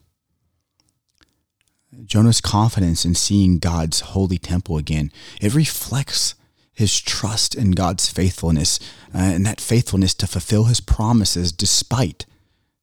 Jonah's 2.05 2.41
confidence 2.41 3.05
in 3.05 3.13
seeing 3.13 3.59
God's 3.59 3.99
holy 3.99 4.39
temple 4.39 4.77
again, 4.77 5.11
it 5.39 5.53
reflects 5.53 6.33
his 6.79 7.01
trust 7.01 7.55
in 7.55 7.71
God's 7.71 8.09
faithfulness 8.09 8.79
uh, 9.13 9.17
and 9.17 9.45
that 9.45 9.59
faithfulness 9.59 10.13
to 10.13 10.25
fulfill 10.25 10.63
his 10.63 10.79
promises 10.79 11.51
despite 11.51 12.25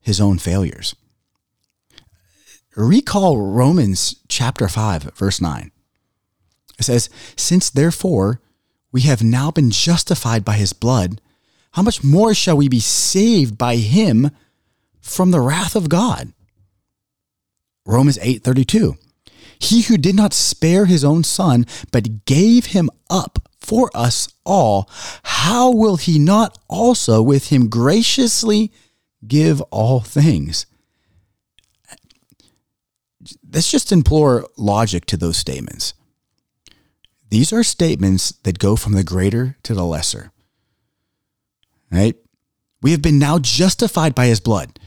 his 0.03 0.21
own 0.21 0.37
failures. 0.37 0.95
Recall 2.77 3.39
Romans 3.39 4.17
chapter 4.29 4.69
5, 4.69 5.15
verse 5.15 5.41
9. 5.41 5.71
It 6.79 6.83
says, 6.83 7.09
Since 7.37 7.71
therefore 7.71 8.43
we 8.93 9.01
have 9.03 9.23
now 9.23 9.51
been 9.51 9.71
justified 9.71 10.45
by 10.45 10.57
his 10.57 10.75
blood, 10.75 11.23
how 11.73 11.81
much 11.81 12.05
more 12.05 12.35
shall 12.35 12.59
we 12.59 12.69
be 12.69 12.81
saved 12.81 13.57
by 13.57 13.77
him 13.77 14.31
from 15.01 15.31
the 15.31 15.41
wrath 15.41 15.75
of 15.75 15.89
God? 15.89 16.35
Romans 17.87 18.19
8:32 18.19 18.99
he 19.59 19.81
who 19.83 19.97
did 19.97 20.15
not 20.15 20.35
spare 20.35 20.85
his 20.85 21.03
own 21.03 21.25
son, 21.25 21.65
but 21.91 22.27
gave 22.27 22.67
him 22.67 22.91
up 23.09 23.46
for 23.67 23.91
us 23.95 24.29
all, 24.45 24.89
how 25.25 25.71
will 25.71 25.97
he 25.97 26.19
not 26.19 26.57
also 26.69 27.21
with 27.21 27.49
him 27.49 27.69
graciously 27.69 28.73
give 29.27 29.61
all 29.73 30.01
things? 30.01 30.67
Let's 33.53 33.71
just 33.71 33.91
implore 33.91 34.47
logic 34.57 35.07
to 35.07 35.17
those 35.17 35.37
statements. 35.37 35.95
These 37.31 37.53
are 37.53 37.65
statements 37.65 38.33
that 38.45 38.59
go 38.59 38.77
from 38.77 38.93
the 38.93 39.03
greater 39.03 39.57
to 39.65 39.75
the 39.75 39.85
lesser. 39.85 40.31
Right? 41.91 42.15
We 42.83 42.93
have 42.93 43.03
been 43.03 43.19
now 43.19 43.39
justified 43.39 44.15
by 44.15 44.27
his 44.27 44.41
blood. 44.41 44.79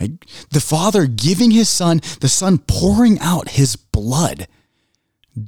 Right? 0.00 0.12
The 0.50 0.60
Father 0.60 1.06
giving 1.06 1.50
his 1.50 1.68
Son, 1.68 2.00
the 2.20 2.28
Son 2.28 2.58
pouring 2.58 3.18
out 3.18 3.50
his 3.50 3.74
blood, 3.76 4.46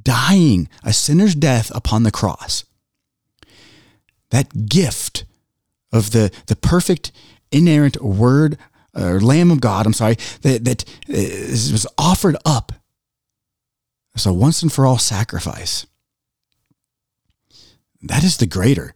dying 0.03 0.69
a 0.83 0.93
sinner's 0.93 1.35
death 1.35 1.71
upon 1.75 2.03
the 2.03 2.11
cross. 2.11 2.65
That 4.31 4.67
gift 4.67 5.25
of 5.91 6.11
the, 6.11 6.31
the 6.47 6.55
perfect, 6.55 7.11
inerrant 7.51 8.01
Word, 8.01 8.57
or 8.93 9.19
Lamb 9.19 9.51
of 9.51 9.61
God, 9.61 9.85
I'm 9.85 9.93
sorry, 9.93 10.15
that, 10.41 10.63
that 10.65 10.83
uh, 11.09 11.51
was 11.71 11.87
offered 11.97 12.37
up 12.45 12.71
as 14.15 14.25
a 14.25 14.33
once 14.33 14.61
and 14.61 14.71
for 14.71 14.85
all 14.85 14.97
sacrifice. 14.97 15.85
That 18.01 18.23
is 18.23 18.37
the 18.37 18.45
greater 18.45 18.93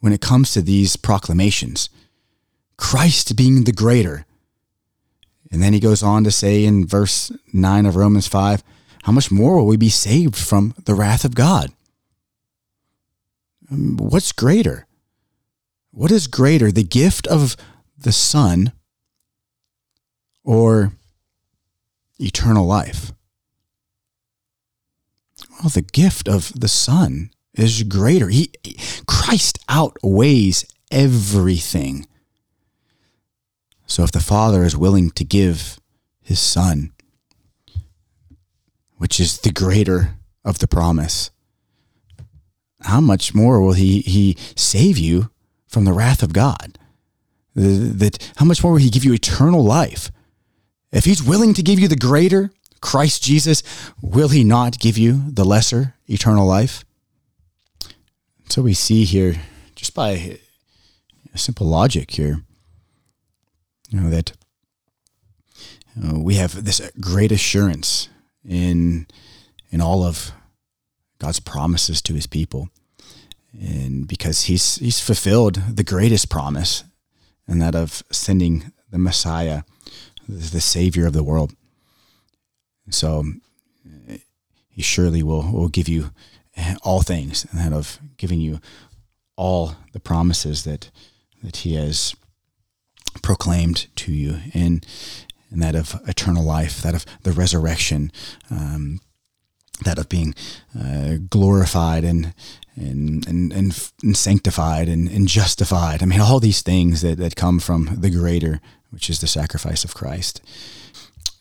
when 0.00 0.12
it 0.12 0.20
comes 0.20 0.52
to 0.52 0.62
these 0.62 0.96
proclamations. 0.96 1.90
Christ 2.76 3.36
being 3.36 3.64
the 3.64 3.72
greater. 3.72 4.26
And 5.50 5.62
then 5.62 5.72
he 5.72 5.80
goes 5.80 6.02
on 6.02 6.24
to 6.24 6.30
say 6.30 6.64
in 6.64 6.86
verse 6.86 7.32
9 7.52 7.86
of 7.86 7.96
Romans 7.96 8.28
5 8.28 8.62
how 9.08 9.12
much 9.12 9.30
more 9.30 9.56
will 9.56 9.64
we 9.64 9.78
be 9.78 9.88
saved 9.88 10.36
from 10.36 10.74
the 10.84 10.92
wrath 10.92 11.24
of 11.24 11.34
God? 11.34 11.72
Um, 13.72 13.96
what's 13.96 14.32
greater? 14.32 14.86
What 15.92 16.10
is 16.10 16.26
greater, 16.26 16.70
the 16.70 16.84
gift 16.84 17.26
of 17.26 17.56
the 17.96 18.12
Son 18.12 18.70
or 20.44 20.92
eternal 22.18 22.66
life? 22.66 23.12
Well, 25.52 25.70
the 25.70 25.80
gift 25.80 26.28
of 26.28 26.52
the 26.54 26.68
Son 26.68 27.30
is 27.54 27.84
greater. 27.84 28.28
He 28.28 28.52
Christ 29.06 29.58
outweighs 29.70 30.66
everything. 30.90 32.06
So 33.86 34.02
if 34.02 34.12
the 34.12 34.20
Father 34.20 34.64
is 34.64 34.76
willing 34.76 35.12
to 35.12 35.24
give 35.24 35.80
his 36.20 36.40
Son, 36.40 36.92
which 38.98 39.18
is 39.18 39.38
the 39.38 39.52
greater 39.52 40.14
of 40.44 40.58
the 40.58 40.68
promise, 40.68 41.30
how 42.82 43.00
much 43.00 43.34
more 43.34 43.60
will 43.60 43.72
he, 43.72 44.00
he 44.00 44.36
save 44.54 44.98
you 44.98 45.30
from 45.66 45.84
the 45.84 45.92
wrath 45.92 46.22
of 46.22 46.32
God? 46.32 46.78
That 47.54 48.32
how 48.36 48.44
much 48.44 48.62
more 48.62 48.72
will 48.72 48.80
he 48.80 48.90
give 48.90 49.04
you 49.04 49.12
eternal 49.12 49.64
life? 49.64 50.12
If 50.92 51.04
he's 51.04 51.22
willing 51.22 51.54
to 51.54 51.62
give 51.62 51.78
you 51.78 51.88
the 51.88 51.96
greater 51.96 52.52
Christ 52.80 53.22
Jesus, 53.22 53.62
will 54.00 54.28
he 54.28 54.44
not 54.44 54.78
give 54.78 54.96
you 54.96 55.22
the 55.30 55.44
lesser 55.44 55.94
eternal 56.06 56.46
life? 56.46 56.84
So 58.48 58.62
we 58.62 58.74
see 58.74 59.04
here, 59.04 59.36
just 59.74 59.94
by 59.94 60.38
simple 61.34 61.66
logic 61.66 62.12
here, 62.12 62.42
you 63.90 64.00
know, 64.00 64.10
that 64.10 64.32
you 65.94 66.02
know, 66.02 66.18
we 66.20 66.34
have 66.34 66.64
this 66.64 66.80
great 67.00 67.32
assurance 67.32 68.08
in 68.48 69.06
in 69.70 69.80
all 69.80 70.02
of 70.02 70.32
God's 71.18 71.40
promises 71.40 72.02
to 72.02 72.14
his 72.14 72.26
people. 72.26 72.70
And 73.52 74.08
because 74.08 74.42
he's 74.42 74.76
he's 74.76 75.00
fulfilled 75.00 75.62
the 75.76 75.84
greatest 75.84 76.28
promise, 76.28 76.84
and 77.46 77.60
that 77.62 77.74
of 77.74 78.02
sending 78.10 78.72
the 78.90 78.98
Messiah, 78.98 79.62
the 80.28 80.60
Savior 80.60 81.06
of 81.06 81.12
the 81.12 81.24
world. 81.24 81.54
So 82.90 83.24
he 84.68 84.82
surely 84.82 85.22
will 85.22 85.52
will 85.52 85.68
give 85.68 85.88
you 85.88 86.10
all 86.82 87.02
things, 87.02 87.46
and 87.50 87.60
that 87.60 87.72
of 87.72 88.00
giving 88.16 88.40
you 88.40 88.60
all 89.36 89.76
the 89.92 90.00
promises 90.00 90.64
that 90.64 90.90
that 91.42 91.58
he 91.58 91.74
has 91.74 92.14
proclaimed 93.22 93.86
to 93.96 94.12
you, 94.12 94.38
and 94.54 94.86
and 95.50 95.62
that 95.62 95.74
of 95.74 96.00
eternal 96.06 96.44
life, 96.44 96.82
that 96.82 96.94
of 96.94 97.04
the 97.22 97.32
resurrection, 97.32 98.12
um, 98.50 99.00
that 99.84 99.98
of 99.98 100.08
being 100.08 100.34
uh, 100.78 101.16
glorified 101.28 102.04
and 102.04 102.34
and 102.76 103.26
and 103.26 103.52
and, 103.52 103.90
and 104.02 104.16
sanctified 104.16 104.88
and, 104.88 105.08
and 105.08 105.28
justified. 105.28 106.02
I 106.02 106.06
mean, 106.06 106.20
all 106.20 106.40
these 106.40 106.62
things 106.62 107.02
that 107.02 107.18
that 107.18 107.36
come 107.36 107.60
from 107.60 107.96
the 108.00 108.10
greater, 108.10 108.60
which 108.90 109.08
is 109.10 109.20
the 109.20 109.26
sacrifice 109.26 109.84
of 109.84 109.94
Christ. 109.94 110.40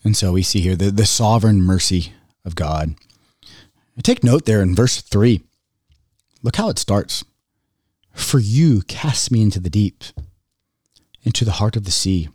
And 0.03 0.15
so 0.15 0.31
we 0.31 0.43
see 0.43 0.61
here 0.61 0.75
the, 0.75 0.91
the 0.91 1.05
sovereign 1.05 1.61
mercy 1.61 2.13
of 2.45 2.55
God. 2.55 2.95
Take 4.03 4.23
note 4.23 4.45
there 4.45 4.61
in 4.61 4.75
verse 4.75 5.01
3. 5.01 5.41
Look 6.43 6.55
how 6.55 6.69
it 6.69 6.79
starts. 6.79 7.25
For 8.13 8.39
you 8.39 8.83
cast 8.83 9.31
me 9.31 9.41
into 9.41 9.59
the 9.59 9.69
deep, 9.69 10.03
into 11.23 11.43
the 11.43 11.53
heart 11.53 11.75
of 11.75 11.83
the 11.83 11.91
sea. 11.91 12.29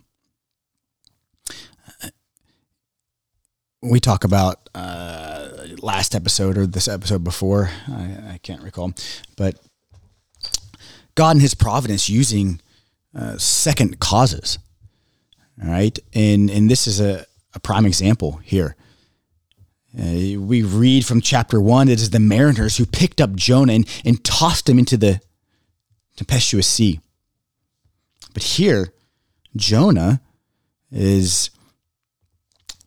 We 3.83 3.99
talk 3.99 4.23
about 4.23 4.69
uh, 4.73 5.49
last 5.81 6.15
episode 6.15 6.57
or 6.57 6.65
this 6.65 6.87
episode 6.87 7.21
before, 7.21 7.69
I, 7.89 8.33
I, 8.33 8.39
can't 8.41 8.63
recall, 8.63 8.93
but 9.35 9.59
God 11.15 11.31
and 11.31 11.41
His 11.41 11.53
providence 11.53 12.07
using 12.09 12.61
uh, 13.13 13.37
second 13.37 13.99
causes. 13.99 14.57
All 15.61 15.69
right, 15.69 15.99
and 16.13 16.49
and 16.49 16.71
this 16.71 16.87
is 16.87 17.01
a, 17.01 17.25
a 17.53 17.59
prime 17.59 17.85
example 17.85 18.37
here. 18.37 18.77
Uh, 19.99 20.39
we 20.39 20.63
read 20.63 21.05
from 21.05 21.19
chapter 21.19 21.59
one, 21.59 21.89
it 21.89 21.99
is 21.99 22.11
the 22.11 22.21
mariners 22.21 22.77
who 22.77 22.85
picked 22.85 23.19
up 23.19 23.35
Jonah 23.35 23.73
and, 23.73 24.01
and 24.05 24.23
tossed 24.23 24.69
him 24.69 24.79
into 24.79 24.95
the 24.95 25.19
tempestuous 26.15 26.67
sea. 26.67 27.01
But 28.33 28.43
here, 28.43 28.93
Jonah 29.57 30.21
is 30.89 31.49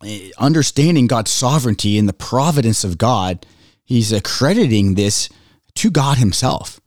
Uh, 0.06 0.18
understanding 0.38 1.06
God's 1.06 1.30
sovereignty 1.30 1.98
and 1.98 2.08
the 2.08 2.12
providence 2.12 2.84
of 2.84 2.98
God. 2.98 3.44
He's 3.84 4.12
accrediting 4.12 4.94
this 4.94 5.28
to 5.74 5.90
God 5.90 6.18
Himself. 6.18 6.80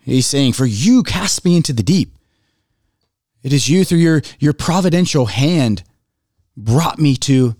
He's 0.00 0.26
saying, 0.26 0.52
For 0.52 0.66
you 0.66 1.02
cast 1.02 1.44
me 1.44 1.56
into 1.56 1.72
the 1.72 1.82
deep. 1.82 2.16
It 3.42 3.52
is 3.52 3.68
you 3.68 3.84
through 3.84 3.98
your, 3.98 4.22
your 4.38 4.52
providential 4.52 5.26
hand 5.26 5.82
brought 6.56 6.98
me 6.98 7.16
to 7.16 7.56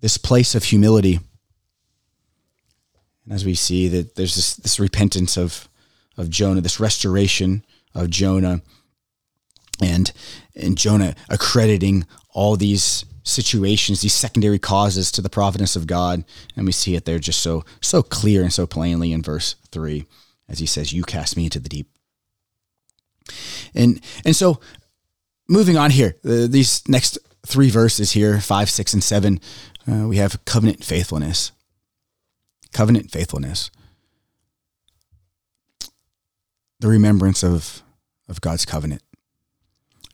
this 0.00 0.18
place 0.18 0.54
of 0.54 0.64
humility. 0.64 1.20
And 3.24 3.32
as 3.32 3.44
we 3.44 3.54
see 3.54 3.86
that 3.88 4.16
there's 4.16 4.34
this, 4.34 4.54
this 4.54 4.80
repentance 4.80 5.36
of, 5.36 5.68
of 6.16 6.28
Jonah, 6.30 6.60
this 6.60 6.80
restoration 6.80 7.64
of 7.94 8.10
Jonah, 8.10 8.60
and 9.80 10.12
and 10.54 10.76
Jonah 10.76 11.14
accrediting 11.28 12.06
all 12.32 12.56
these 12.56 13.04
situations, 13.24 14.00
these 14.00 14.14
secondary 14.14 14.58
causes 14.58 15.12
to 15.12 15.22
the 15.22 15.30
providence 15.30 15.76
of 15.76 15.86
God, 15.86 16.24
and 16.56 16.66
we 16.66 16.72
see 16.72 16.96
it 16.96 17.04
there 17.04 17.18
just 17.18 17.40
so 17.40 17.64
so 17.80 18.02
clear 18.02 18.42
and 18.42 18.52
so 18.52 18.66
plainly 18.66 19.12
in 19.12 19.22
verse 19.22 19.56
three, 19.70 20.06
as 20.48 20.58
he 20.58 20.66
says, 20.66 20.92
"You 20.92 21.02
cast 21.04 21.36
me 21.36 21.44
into 21.44 21.60
the 21.60 21.68
deep." 21.68 21.88
And 23.74 24.00
and 24.24 24.34
so 24.34 24.60
moving 25.48 25.76
on 25.76 25.90
here, 25.90 26.16
uh, 26.24 26.46
these 26.48 26.86
next 26.88 27.18
three 27.46 27.70
verses 27.70 28.12
here, 28.12 28.40
five, 28.40 28.70
six, 28.70 28.92
and 28.94 29.02
seven, 29.02 29.40
uh, 29.90 30.06
we 30.08 30.16
have 30.16 30.44
covenant 30.44 30.84
faithfulness. 30.84 31.52
Covenant 32.72 33.10
faithfulness. 33.10 33.70
The 36.80 36.88
remembrance 36.88 37.44
of, 37.44 37.82
of 38.28 38.40
God's 38.40 38.64
covenant. 38.64 39.02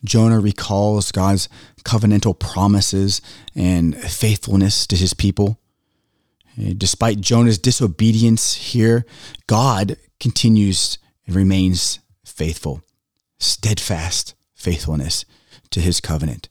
Jonah 0.03 0.39
recalls 0.39 1.11
God's 1.11 1.49
covenantal 1.83 2.37
promises 2.37 3.21
and 3.55 3.95
faithfulness 3.95 4.87
to 4.87 4.95
his 4.95 5.13
people. 5.13 5.59
Despite 6.77 7.21
Jonah's 7.21 7.57
disobedience 7.57 8.55
here, 8.55 9.05
God 9.47 9.97
continues 10.19 10.97
and 11.25 11.35
remains 11.35 11.99
faithful, 12.25 12.81
steadfast 13.39 14.35
faithfulness 14.53 15.25
to 15.71 15.79
his 15.79 16.01
covenant, 16.01 16.49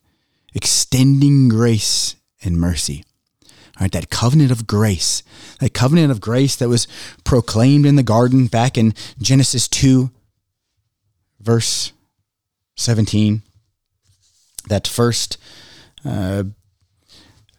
extending 0.55 1.49
grace 1.49 2.17
and 2.43 2.59
mercy. 2.59 3.05
All 3.45 3.85
right, 3.85 3.93
that 3.93 4.11
covenant 4.11 4.51
of 4.51 4.67
grace, 4.67 5.23
that 5.61 5.75
covenant 5.75 6.11
of 6.11 6.21
grace 6.21 6.57
that 6.57 6.69
was 6.69 6.89
proclaimed 7.25 7.87
in 7.87 7.97
the 7.97 8.03
garden 8.03 8.47
back 8.47 8.79
in 8.79 8.95
Genesis 9.21 9.69
2, 9.69 10.11
verse 11.41 11.93
17. 12.79 13.43
That 14.69 14.87
first 14.87 15.37
uh, 16.05 16.45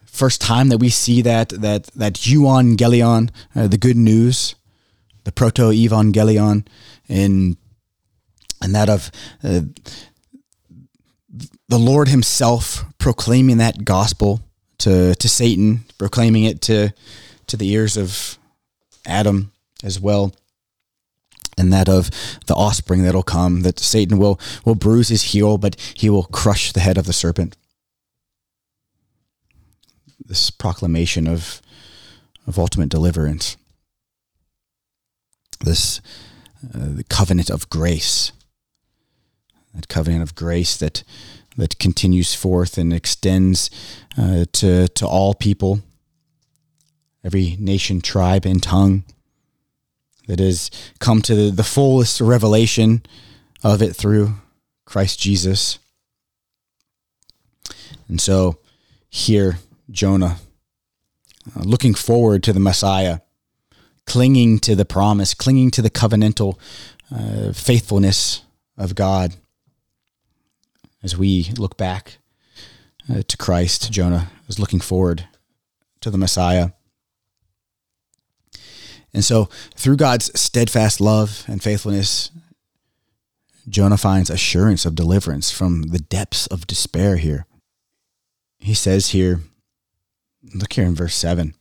first 0.06 0.42
time 0.42 0.70
that 0.70 0.80
we 0.80 0.90
see 0.90 1.22
that 1.22 1.50
that 1.50 1.84
that 1.96 2.14
euangelion, 2.14 3.30
uh, 3.56 3.68
the 3.68 3.78
good 3.78 3.98
news, 3.98 4.56
the 5.24 5.32
proto 5.32 5.72
evangelion, 5.72 6.66
in 7.08 7.58
and 8.62 8.76
that 8.76 8.90
of 8.90 9.12
uh, 9.44 9.62
the 11.68 11.80
Lord 11.80 12.08
Himself 12.08 12.86
proclaiming 12.98 13.58
that 13.58 13.86
gospel 13.86 14.42
to 14.80 15.16
to 15.16 15.30
Satan, 15.30 15.86
proclaiming 15.98 16.44
it 16.46 16.62
to 16.62 16.90
to 17.48 17.58
the 17.58 17.70
ears 17.70 17.98
of 17.98 18.38
Adam 19.06 19.52
as 19.84 20.00
well. 20.00 20.34
And 21.60 21.74
that 21.74 21.90
of 21.90 22.10
the 22.48 22.56
offspring 22.56 23.04
that'll 23.04 23.24
come, 23.24 23.62
that 23.62 23.80
Satan 23.80 24.18
will, 24.18 24.40
will 24.66 24.76
bruise 24.76 25.10
his 25.10 25.24
heel, 25.24 25.58
but 25.58 25.76
he 25.94 26.10
will 26.10 26.24
crush 26.24 26.72
the 26.72 26.80
head 26.80 26.98
of 26.98 27.06
the 27.06 27.14
serpent. 27.14 27.58
This 30.24 30.50
proclamation 30.50 31.28
of, 31.28 31.62
of 32.48 32.58
ultimate 32.58 32.90
deliverance, 32.90 33.58
this 35.62 36.02
uh, 36.64 36.96
the 36.96 37.06
covenant 37.06 37.50
of 37.50 37.70
grace, 37.70 38.32
that 39.74 39.88
covenant 39.88 40.24
of 40.24 40.36
grace 40.36 40.78
that 40.78 41.04
that 41.58 41.80
continues 41.80 42.34
forth 42.34 42.78
and 42.78 42.94
extends 42.94 43.70
uh, 44.18 44.46
to 44.52 44.88
to 44.90 45.08
all 45.08 45.34
people, 45.34 45.82
every 47.24 47.58
nation, 47.60 48.02
tribe, 48.02 48.46
and 48.46 48.62
tongue 48.62 49.04
that 50.30 50.40
has 50.40 50.70
come 51.00 51.24
to 51.24 51.50
the, 51.50 51.64
fullest 51.64 52.22
revelation 52.22 53.02
of 53.64 53.82
it 53.82 53.96
through 53.96 54.36
Christ 54.86 55.20
Jesus. 55.20 55.80
And 58.08 58.22
so 58.22 58.60
here, 59.10 59.58
Jonah, 59.90 60.38
uh, 61.56 61.64
looking 61.64 61.96
forward 61.96 62.44
to 62.44 62.54
the 62.54 62.60
Messiah, 62.60 63.22
clinging 64.06 64.60
to 64.60 64.76
the 64.76 64.86
promise, 64.86 65.34
clinging 65.34 65.72
to 65.72 65.82
the 65.82 65.90
covenantal 65.90 66.60
uh, 67.12 67.52
faithfulness 67.52 68.44
of 68.78 68.94
God. 68.94 69.34
As 71.02 71.18
we 71.18 71.50
look 71.58 71.76
back 71.76 72.20
uh, 73.10 73.24
to 73.28 73.36
Christ, 73.36 73.92
Jonah 73.92 74.30
is 74.48 74.60
looking 74.60 74.80
forward 74.80 75.28
to 76.02 76.12
the 76.12 76.20
Messiah. 76.20 76.70
And 79.14 79.24
so, 79.24 79.46
through 79.76 79.98
God's 79.98 80.32
steadfast 80.40 81.02
love 81.02 81.44
and 81.48 81.64
faithfulness, 81.64 82.32
Jonah 83.68 83.98
finds 83.98 84.30
assurance 84.30 84.86
of 84.86 84.96
deliverance 84.96 85.52
from 85.52 85.84
the 85.84 86.00
depths 86.00 86.48
of 86.48 86.68
despair 86.68 87.18
here. 87.18 87.46
He 88.60 88.74
says 88.74 89.10
here, 89.10 89.42
look 90.54 90.74
here 90.74 90.86
in 90.86 90.96
verse 90.96 91.16
7 91.16 91.54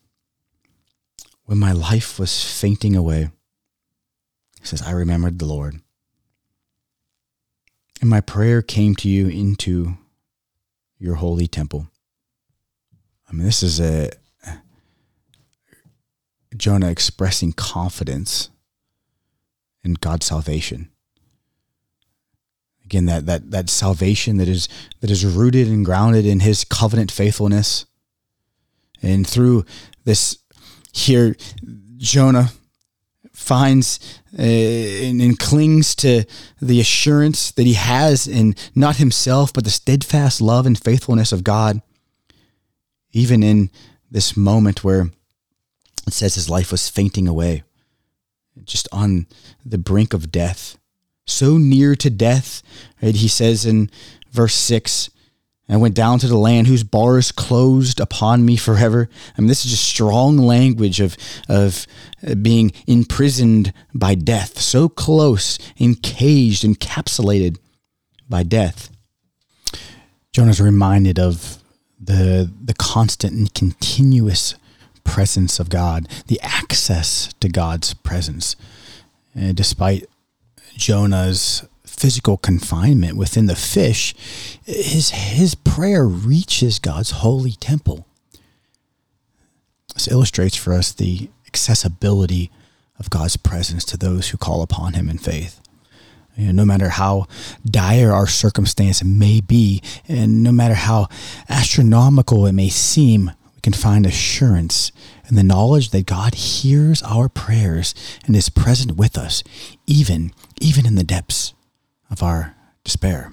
when 1.49 1.59
my 1.59 1.73
life 1.73 2.19
was 2.19 2.61
fainting 2.61 2.95
away, 2.95 3.31
he 4.61 4.67
says, 4.67 4.83
I 4.83 4.91
remembered 4.91 5.39
the 5.39 5.47
Lord. 5.47 5.81
And 8.03 8.11
my 8.11 8.21
prayer 8.21 8.61
came 8.61 8.95
to 8.97 9.09
you 9.09 9.29
into 9.29 9.97
your 10.99 11.15
holy 11.15 11.47
temple. 11.47 11.89
I 13.27 13.33
mean, 13.33 13.47
this 13.47 13.63
is 13.63 13.81
a 13.81 14.11
Jonah 16.59 16.91
expressing 16.91 17.53
confidence 17.53 18.51
in 19.85 19.95
God's 19.95 20.27
salvation. 20.27 20.91
Again, 22.85 23.07
that, 23.07 23.27
that, 23.27 23.51
that 23.51 23.71
salvation 23.71 24.39
that 24.39 24.49
is, 24.49 24.69
that 25.01 25.11
is 25.11 25.25
rooted 25.25 25.69
and 25.69 25.85
grounded 25.85 26.27
in 26.27 26.41
his 26.41 26.65
covenant 26.65 27.11
faithfulness. 27.11 27.87
And 29.03 29.27
through 29.27 29.65
this 30.05 30.39
here, 30.93 31.37
Jonah 31.99 32.51
finds 33.33 34.21
uh, 34.39 34.43
and, 34.43 35.21
and, 35.23 35.39
clings 35.39 35.95
to 35.95 36.25
the 36.61 36.81
assurance 36.81 37.53
that 37.53 37.67
he 37.67 37.75
has 37.75 38.27
in 38.27 38.55
not 38.75 38.97
himself, 38.97 39.53
but 39.53 39.65
the 39.65 39.71
steadfast 39.71 40.41
love 40.41 40.67
and 40.67 40.79
faithfulness 40.79 41.31
of 41.31 41.45
God, 41.45 41.81
even 43.13 43.43
in 43.43 43.71
this 44.11 44.37
moment 44.37 44.83
where 44.83 45.11
it 46.09 46.15
says 46.15 46.35
his 46.35 46.51
life 46.51 46.71
was 46.71 46.89
fainting 46.89 47.29
away, 47.29 47.63
just 48.65 48.89
on 48.93 49.27
the 49.65 49.79
brink 49.79 50.13
of 50.13 50.33
death, 50.33 50.79
so 51.27 51.59
near 51.59 51.95
to 51.95 52.11
death. 52.11 52.63
Right? 53.03 53.15
He 53.15 53.29
says 53.29 53.65
in 53.65 53.91
verse 54.33 54.55
6 54.55 55.11
I 55.71 55.77
went 55.77 55.95
down 55.95 56.19
to 56.21 56.29
the 56.29 56.39
land 56.39 56.67
whose 56.67 56.83
bars 56.83 57.31
closed 57.31 58.01
upon 58.01 58.45
me 58.45 58.57
forever. 58.57 59.09
I 59.37 59.41
mean, 59.41 59.49
this 59.49 59.67
is 59.67 59.73
just 59.73 59.85
strong 59.85 60.39
language 60.39 61.01
of, 61.01 61.17
of 61.49 61.87
being 62.41 62.73
imprisoned 62.87 63.75
by 63.95 64.15
death, 64.15 64.59
so 64.59 64.89
close, 64.89 65.59
encaged, 65.79 66.65
encapsulated 66.65 67.59
by 68.29 68.45
death. 68.45 68.91
Jonah's 70.33 70.61
reminded 70.61 71.19
of 71.19 71.59
the, 72.01 72.51
the 72.65 72.75
constant 72.75 73.35
and 73.35 73.53
continuous 73.53 74.55
presence 75.09 75.59
of 75.59 75.71
God, 75.71 76.07
the 76.27 76.41
access 76.43 77.33
to 77.41 77.49
God's 77.49 77.95
presence. 77.95 78.57
And 79.35 79.57
despite 79.57 80.07
Jonah's 80.77 81.67
physical 81.85 82.37
confinement 82.37 83.17
within 83.17 83.47
the 83.47 83.57
fish, 83.57 84.15
his, 84.65 85.11
his 85.11 85.55
prayer 85.55 86.07
reaches 86.07 86.79
God's 86.79 87.11
holy 87.11 87.53
temple. 87.53 88.07
This 89.95 90.09
illustrates 90.09 90.57
for 90.57 90.75
us 90.75 90.93
the 90.93 91.31
accessibility 91.47 92.51
of 92.99 93.11
God's 93.11 93.37
presence 93.37 93.85
to 93.87 93.97
those 93.97 94.29
who 94.29 94.39
call 94.39 94.63
upon 94.63 94.93
him 94.95 95.09
in 95.09 95.19
faith. 95.19 95.61
You 96.37 96.47
know, 96.47 96.63
no 96.63 96.65
matter 96.65 96.91
how 96.91 97.27
dire 97.67 98.13
our 98.13 98.29
circumstance 98.29 99.03
may 99.03 99.41
be, 99.41 99.83
and 100.07 100.45
no 100.45 100.53
matter 100.53 100.75
how 100.75 101.09
astronomical 101.49 102.47
it 102.47 102.53
may 102.53 102.69
seem, 102.69 103.33
we 103.59 103.63
can 103.63 103.73
find 103.73 104.07
assurance 104.07 104.93
in 105.29 105.35
the 105.35 105.43
knowledge 105.43 105.91
that 105.91 106.07
God 106.07 106.37
hears 106.37 107.03
our 107.03 107.29
prayers 107.29 107.93
and 108.25 108.37
is 108.37 108.49
present 108.49 108.95
with 108.97 109.19
us, 109.19 109.43
even, 109.85 110.31
even 110.61 110.87
in 110.87 110.95
the 110.95 111.03
depths 111.03 111.55
of 112.09 112.23
our 112.23 112.55
despair. 112.85 113.33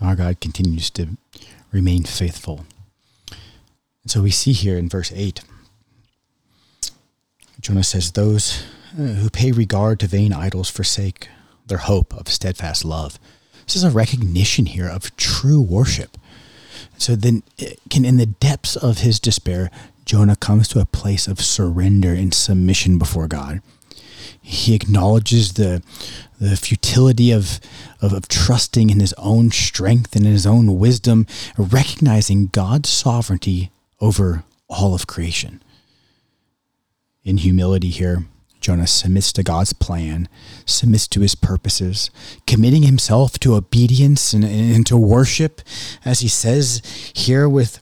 Our 0.00 0.14
God 0.14 0.40
continues 0.40 0.88
to 0.90 1.16
remain 1.72 2.04
faithful. 2.04 2.64
And 4.04 4.10
so 4.12 4.22
we 4.22 4.30
see 4.30 4.52
here 4.52 4.78
in 4.78 4.88
verse 4.88 5.10
8, 5.12 5.40
Jonah 7.60 7.82
says, 7.82 8.12
Those 8.12 8.62
uh, 8.96 9.02
who 9.02 9.30
pay 9.30 9.50
regard 9.50 9.98
to 9.98 10.06
vain 10.06 10.32
idols 10.32 10.70
forsake 10.70 11.26
their 11.66 11.78
hope 11.78 12.14
of 12.14 12.28
steadfast 12.28 12.84
love. 12.84 13.18
This 13.66 13.74
is 13.74 13.82
a 13.82 13.90
recognition 13.90 14.66
here 14.66 14.88
of 14.88 15.16
true 15.16 15.60
worship. 15.60 16.16
So 17.00 17.16
then, 17.16 17.42
eh, 17.58 17.74
can 17.88 18.04
in 18.04 18.18
the 18.18 18.26
depths 18.26 18.76
of 18.76 18.98
his 18.98 19.18
despair, 19.18 19.70
Jonah 20.04 20.36
comes 20.36 20.68
to 20.68 20.80
a 20.80 20.84
place 20.84 21.26
of 21.26 21.40
surrender 21.40 22.12
and 22.12 22.34
submission 22.34 22.98
before 22.98 23.26
God. 23.26 23.62
He 24.42 24.74
acknowledges 24.74 25.54
the 25.54 25.82
the 26.40 26.56
futility 26.56 27.30
of, 27.30 27.60
of, 28.00 28.14
of 28.14 28.26
trusting 28.26 28.88
in 28.88 28.98
his 28.98 29.12
own 29.18 29.50
strength 29.50 30.16
and 30.16 30.24
in 30.24 30.32
his 30.32 30.46
own 30.46 30.78
wisdom, 30.78 31.26
recognizing 31.58 32.46
God's 32.46 32.88
sovereignty 32.88 33.70
over 34.00 34.44
all 34.66 34.94
of 34.94 35.06
creation. 35.06 35.62
In 37.24 37.36
humility 37.36 37.90
here, 37.90 38.24
Jonah 38.60 38.86
submits 38.86 39.32
to 39.32 39.42
God's 39.42 39.72
plan, 39.72 40.28
submits 40.66 41.08
to 41.08 41.20
his 41.20 41.34
purposes, 41.34 42.10
committing 42.46 42.82
himself 42.82 43.38
to 43.40 43.54
obedience 43.54 44.32
and, 44.32 44.44
and 44.44 44.86
to 44.86 44.96
worship. 44.96 45.62
As 46.04 46.20
he 46.20 46.28
says 46.28 46.82
here 47.14 47.48
with 47.48 47.78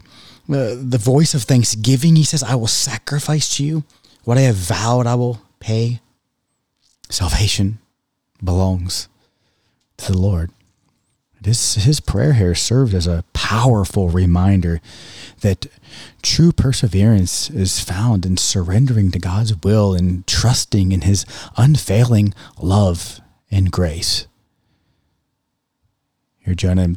uh, 0.49 0.77
the 0.79 1.01
voice 1.01 1.35
of 1.35 1.43
thanksgiving, 1.43 2.17
he 2.17 2.25
says, 2.25 2.43
I 2.43 2.55
will 2.55 2.69
sacrifice 2.69 3.57
to 3.57 3.65
you 3.65 3.85
what 4.25 4.39
I 4.39 4.43
have 4.43 4.57
vowed 4.57 5.07
I 5.07 5.15
will 5.15 5.43
pay. 5.61 6.01
Salvation 7.11 7.79
belongs 8.43 9.09
to 9.99 10.13
the 10.13 10.19
Lord. 10.19 10.51
His, 11.45 11.77
his 11.77 12.01
prayer 12.01 12.33
here 12.33 12.55
served 12.55 12.95
as 12.95 13.07
a 13.07 13.25
powerful 13.33 14.09
reminder 14.09 14.81
that 15.41 15.67
true 16.21 16.53
perseverance 16.53 17.49
is 17.49 17.81
found 17.81 18.27
in 18.27 18.37
surrendering 18.37 19.11
to 19.13 19.19
God's 19.19 19.55
will 19.63 19.95
and 19.95 20.27
trusting 20.27 20.91
in 20.91 21.03
his 21.03 21.25
unfailing 21.57 22.35
love 22.61 23.21
and 23.51 23.71
grace. 23.71 24.27
Here, 26.41 26.55
Jonah 26.55 26.97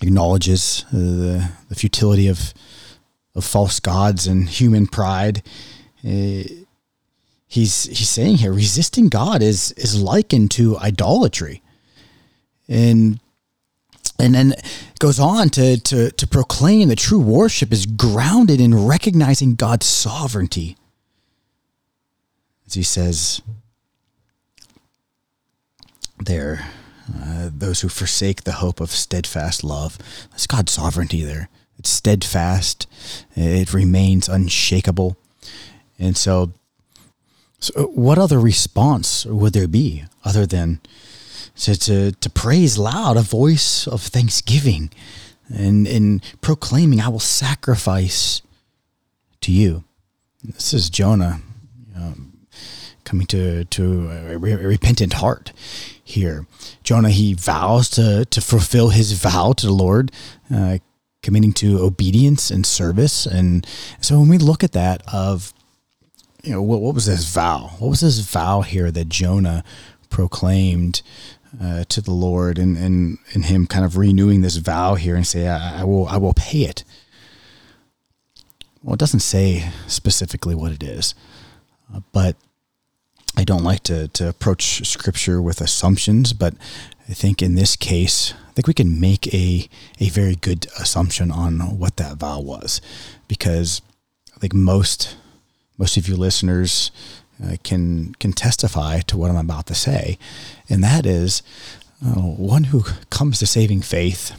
acknowledges 0.00 0.84
uh, 0.88 0.96
the, 0.96 1.50
the 1.68 1.74
futility 1.74 2.28
of, 2.28 2.54
of 3.34 3.44
false 3.44 3.78
gods 3.78 4.26
and 4.26 4.48
human 4.48 4.86
pride. 4.86 5.42
Uh, 6.02 6.44
he's, 7.46 7.84
he's 7.84 8.08
saying 8.08 8.36
here, 8.36 8.52
resisting 8.52 9.08
God 9.08 9.42
is, 9.42 9.72
is 9.72 10.00
likened 10.00 10.50
to 10.52 10.78
idolatry. 10.78 11.62
And 12.68 13.20
and 14.20 14.34
then 14.34 14.54
goes 14.98 15.18
on 15.18 15.48
to, 15.50 15.80
to, 15.80 16.10
to 16.10 16.26
proclaim 16.26 16.88
that 16.88 16.98
true 16.98 17.20
worship 17.20 17.72
is 17.72 17.86
grounded 17.86 18.60
in 18.60 18.86
recognizing 18.86 19.54
God's 19.54 19.86
sovereignty. 19.86 20.76
As 22.66 22.74
he 22.74 22.82
says 22.82 23.42
there, 26.18 26.66
uh, 27.18 27.50
those 27.52 27.80
who 27.80 27.88
forsake 27.88 28.44
the 28.44 28.52
hope 28.52 28.80
of 28.80 28.90
steadfast 28.90 29.64
love. 29.64 29.98
That's 30.30 30.46
God's 30.46 30.72
sovereignty 30.72 31.22
there. 31.24 31.48
It's 31.78 31.90
steadfast, 31.90 32.86
it 33.34 33.72
remains 33.72 34.28
unshakable. 34.28 35.16
And 35.98 36.16
so, 36.16 36.52
so 37.58 37.86
what 37.86 38.18
other 38.18 38.38
response 38.38 39.24
would 39.24 39.54
there 39.54 39.66
be 39.66 40.04
other 40.24 40.44
than 40.46 40.80
to, 41.60 41.78
to, 41.78 42.12
to 42.12 42.30
praise 42.30 42.78
loud, 42.78 43.16
a 43.16 43.22
voice 43.22 43.86
of 43.86 44.02
thanksgiving 44.02 44.90
and, 45.48 45.86
and 45.86 46.22
proclaiming, 46.40 47.00
I 47.00 47.08
will 47.08 47.18
sacrifice 47.18 48.42
to 49.42 49.52
you. 49.52 49.84
This 50.42 50.72
is 50.72 50.88
Jonah 50.88 51.40
um, 51.96 52.46
coming 53.04 53.26
to, 53.28 53.64
to 53.64 54.10
a, 54.10 54.38
re- 54.38 54.52
a 54.52 54.56
repentant 54.58 55.14
heart 55.14 55.52
here. 56.02 56.46
Jonah, 56.82 57.10
he 57.10 57.34
vows 57.34 57.90
to, 57.90 58.24
to 58.24 58.40
fulfill 58.40 58.88
his 58.90 59.12
vow 59.12 59.52
to 59.52 59.66
the 59.66 59.72
Lord, 59.72 60.12
uh, 60.54 60.78
committing 61.22 61.52
to 61.54 61.80
obedience 61.80 62.50
and 62.50 62.64
service. 62.64 63.26
And 63.26 63.66
so 64.00 64.18
when 64.18 64.28
we 64.28 64.38
look 64.38 64.64
at 64.64 64.72
that 64.72 65.02
of, 65.12 65.52
you 66.42 66.52
know, 66.52 66.62
what, 66.62 66.80
what 66.80 66.94
was 66.94 67.04
this 67.04 67.30
vow? 67.30 67.72
What 67.78 67.88
was 67.88 68.00
this 68.00 68.20
vow 68.20 68.62
here 68.62 68.90
that 68.90 69.10
Jonah 69.10 69.62
proclaimed 70.08 71.02
uh, 71.60 71.84
to 71.88 72.00
the 72.00 72.12
Lord 72.12 72.58
and, 72.58 72.76
and, 72.76 73.18
and 73.34 73.46
him 73.46 73.66
kind 73.66 73.84
of 73.84 73.96
renewing 73.96 74.40
this 74.40 74.56
vow 74.56 74.94
here 74.94 75.16
and 75.16 75.26
say, 75.26 75.48
I, 75.48 75.80
I 75.80 75.84
will, 75.84 76.06
I 76.06 76.16
will 76.16 76.34
pay 76.34 76.60
it. 76.60 76.84
Well, 78.82 78.94
it 78.94 79.00
doesn't 79.00 79.20
say 79.20 79.70
specifically 79.86 80.54
what 80.54 80.72
it 80.72 80.82
is, 80.82 81.14
uh, 81.94 82.00
but 82.12 82.36
I 83.36 83.44
don't 83.44 83.64
like 83.64 83.82
to, 83.84 84.08
to 84.08 84.28
approach 84.28 84.86
scripture 84.86 85.40
with 85.42 85.60
assumptions, 85.60 86.32
but 86.32 86.54
I 87.08 87.12
think 87.12 87.42
in 87.42 87.54
this 87.54 87.76
case, 87.76 88.34
I 88.48 88.52
think 88.52 88.66
we 88.66 88.74
can 88.74 89.00
make 89.00 89.32
a, 89.34 89.68
a 89.98 90.08
very 90.08 90.34
good 90.34 90.66
assumption 90.78 91.30
on 91.30 91.78
what 91.78 91.96
that 91.96 92.18
vow 92.18 92.40
was 92.40 92.80
because 93.28 93.82
I 94.34 94.38
think 94.38 94.54
most, 94.54 95.16
most 95.78 95.96
of 95.96 96.08
you 96.08 96.16
listeners 96.16 96.90
uh, 97.44 97.56
can, 97.62 98.14
can 98.20 98.32
testify 98.32 99.00
to 99.00 99.16
what 99.16 99.30
I'm 99.30 99.36
about 99.36 99.66
to 99.66 99.74
say. 99.74 100.18
And 100.68 100.82
that 100.84 101.06
is 101.06 101.42
uh, 102.04 102.20
one 102.20 102.64
who 102.64 102.84
comes 103.10 103.38
to 103.38 103.46
saving 103.46 103.82
faith. 103.82 104.32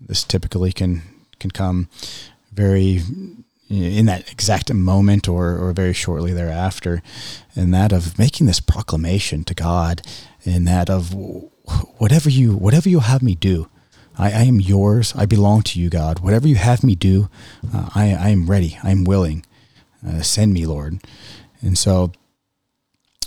This 0.00 0.24
typically 0.24 0.72
can, 0.72 1.02
can 1.38 1.50
come 1.50 1.88
very 2.52 3.02
in 3.70 4.06
that 4.06 4.32
exact 4.32 4.72
moment 4.72 5.28
or, 5.28 5.58
or 5.58 5.72
very 5.72 5.92
shortly 5.92 6.32
thereafter, 6.32 7.02
and 7.54 7.74
that 7.74 7.92
of 7.92 8.18
making 8.18 8.46
this 8.46 8.60
proclamation 8.60 9.44
to 9.44 9.54
God, 9.54 10.00
and 10.44 10.66
that 10.66 10.88
of 10.88 11.14
whatever 11.98 12.30
you 12.30 12.56
whatever 12.56 12.88
you 12.88 13.00
have 13.00 13.22
me 13.22 13.34
do, 13.34 13.68
I, 14.16 14.26
I 14.32 14.42
am 14.44 14.60
yours. 14.60 15.14
I 15.16 15.26
belong 15.26 15.62
to 15.62 15.80
you, 15.80 15.90
God. 15.90 16.20
Whatever 16.20 16.48
you 16.48 16.56
have 16.56 16.82
me 16.82 16.94
do, 16.94 17.28
uh, 17.74 17.90
I, 17.94 18.14
I 18.14 18.28
am 18.30 18.48
ready. 18.48 18.78
I 18.82 18.90
am 18.90 19.04
willing. 19.04 19.44
Uh, 20.06 20.22
send 20.22 20.54
me, 20.54 20.64
Lord. 20.64 21.00
And 21.60 21.76
so, 21.76 22.12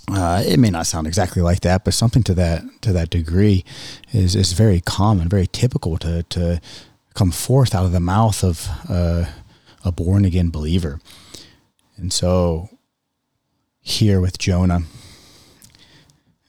uh, 0.10 0.44
it 0.46 0.58
may 0.58 0.70
not 0.70 0.88
sound 0.88 1.08
exactly 1.08 1.42
like 1.42 1.62
that, 1.62 1.86
but 1.86 1.94
something 1.94 2.24
to 2.24 2.34
that 2.34 2.64
to 2.82 2.92
that 2.94 3.10
degree 3.10 3.64
is 4.12 4.36
is 4.36 4.54
very 4.54 4.82
common, 4.82 5.30
very 5.30 5.48
typical 5.48 5.98
to 5.98 6.24
to 6.24 6.60
come 7.14 7.32
forth 7.32 7.76
out 7.76 7.86
of 7.86 7.92
the 7.92 8.00
mouth 8.00 8.44
of 8.44 8.68
uh, 8.90 9.26
a 9.86 9.92
born 9.92 10.26
again 10.26 10.50
believer. 10.50 11.00
And 11.98 12.12
so 12.12 12.70
here 13.80 14.20
with 14.20 14.38
Jonah, 14.38 14.82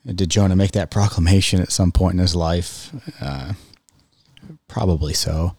did 0.06 0.30
Jonah 0.30 0.56
make 0.56 0.72
that 0.72 0.90
proclamation 0.98 1.60
at 1.60 1.72
some 1.72 1.92
point 1.92 2.14
in 2.14 2.20
his 2.20 2.34
life? 2.34 2.90
Uh, 3.20 3.52
probably 4.68 5.14
so. 5.14 5.54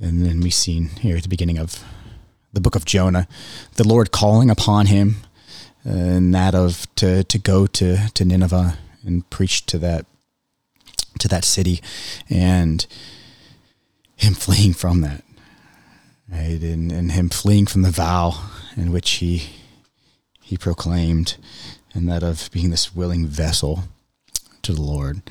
And 0.00 0.24
then 0.24 0.40
we've 0.40 0.54
seen 0.54 0.86
here 1.00 1.16
at 1.16 1.22
the 1.22 1.28
beginning 1.28 1.58
of 1.58 1.84
the 2.52 2.60
book 2.60 2.74
of 2.74 2.84
Jonah, 2.84 3.28
the 3.74 3.86
Lord 3.86 4.10
calling 4.10 4.50
upon 4.50 4.86
him, 4.86 5.16
and 5.84 6.34
that 6.34 6.54
of 6.54 6.86
to 6.96 7.24
to 7.24 7.38
go 7.38 7.66
to 7.66 8.08
to 8.14 8.24
Nineveh 8.24 8.78
and 9.04 9.28
preach 9.30 9.66
to 9.66 9.78
that 9.78 10.06
to 11.18 11.28
that 11.28 11.44
city, 11.44 11.80
and 12.28 12.86
him 14.16 14.34
fleeing 14.34 14.72
from 14.72 15.00
that 15.00 15.24
right? 16.30 16.60
And, 16.60 16.92
and 16.92 17.12
him 17.12 17.28
fleeing 17.28 17.66
from 17.66 17.82
the 17.82 17.90
vow 17.90 18.34
in 18.76 18.92
which 18.92 19.10
he 19.12 19.50
he 20.42 20.56
proclaimed, 20.56 21.36
and 21.94 22.08
that 22.08 22.24
of 22.24 22.50
being 22.52 22.70
this 22.70 22.94
willing 22.94 23.24
vessel 23.26 23.84
to 24.62 24.72
the 24.72 24.82
Lord. 24.82 25.22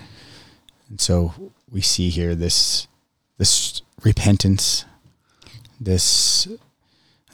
And 0.89 1.01
so 1.01 1.51
we 1.69 1.81
see 1.81 2.09
here 2.09 2.35
this 2.35 2.87
this 3.37 3.81
repentance, 4.03 4.85
this 5.79 6.47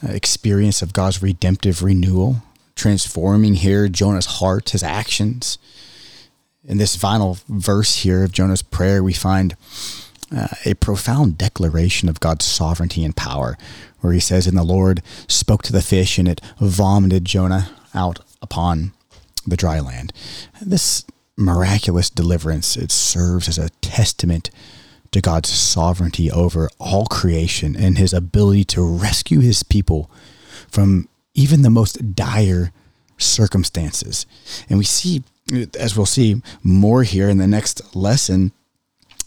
uh, 0.02 0.08
experience 0.08 0.82
of 0.82 0.92
God's 0.92 1.22
redemptive 1.22 1.82
renewal, 1.82 2.42
transforming 2.76 3.54
here 3.54 3.88
Jonah's 3.88 4.26
heart, 4.26 4.70
his 4.70 4.82
actions. 4.82 5.58
In 6.64 6.78
this 6.78 6.94
final 6.94 7.38
verse 7.48 7.96
here 7.96 8.22
of 8.22 8.32
Jonah's 8.32 8.62
prayer, 8.62 9.02
we 9.02 9.12
find 9.12 9.56
uh, 10.34 10.48
a 10.64 10.74
profound 10.74 11.38
declaration 11.38 12.08
of 12.08 12.20
God's 12.20 12.44
sovereignty 12.44 13.04
and 13.04 13.16
power, 13.16 13.56
where 14.00 14.12
he 14.12 14.20
says, 14.20 14.46
And 14.46 14.56
the 14.56 14.62
Lord 14.62 15.02
spoke 15.26 15.62
to 15.64 15.72
the 15.72 15.82
fish, 15.82 16.18
and 16.18 16.28
it 16.28 16.40
vomited 16.60 17.24
Jonah 17.24 17.70
out 17.94 18.20
upon 18.42 18.92
the 19.46 19.56
dry 19.56 19.80
land. 19.80 20.12
This 20.60 21.04
miraculous 21.36 22.10
deliverance, 22.10 22.76
it 22.76 22.90
serves 22.90 23.48
as 23.48 23.58
a 23.58 23.70
testament 23.80 24.50
to 25.12 25.20
God's 25.20 25.48
sovereignty 25.48 26.30
over 26.30 26.68
all 26.78 27.06
creation 27.06 27.76
and 27.76 27.96
his 27.96 28.12
ability 28.12 28.64
to 28.64 28.82
rescue 28.82 29.40
his 29.40 29.62
people 29.62 30.10
from 30.68 31.08
even 31.36 31.62
the 31.62 31.70
most 31.70 32.14
dire 32.16 32.72
circumstances. 33.18 34.26
And 34.68 34.78
we 34.78 34.84
see, 34.84 35.22
as 35.78 35.96
we'll 35.96 36.06
see 36.06 36.42
more 36.64 37.04
here 37.04 37.28
in 37.28 37.38
the 37.38 37.46
next 37.46 37.94
lesson, 37.94 38.52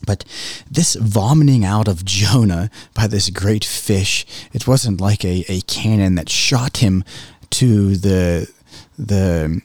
but 0.06 0.26
this 0.70 0.96
vomiting 0.96 1.64
out 1.64 1.88
of 1.88 2.06
Jonah 2.06 2.70
by 2.94 3.08
this 3.08 3.30
great 3.30 3.64
fish, 3.64 4.26
it 4.54 4.68
wasn't 4.68 5.00
like 5.00 5.24
a, 5.24 5.46
a 5.48 5.62
cannon 5.62 6.16
that 6.16 6.30
shot 6.30 6.78
him 6.78 7.04
to 7.52 7.96
the 7.96 8.50
the 8.98 9.62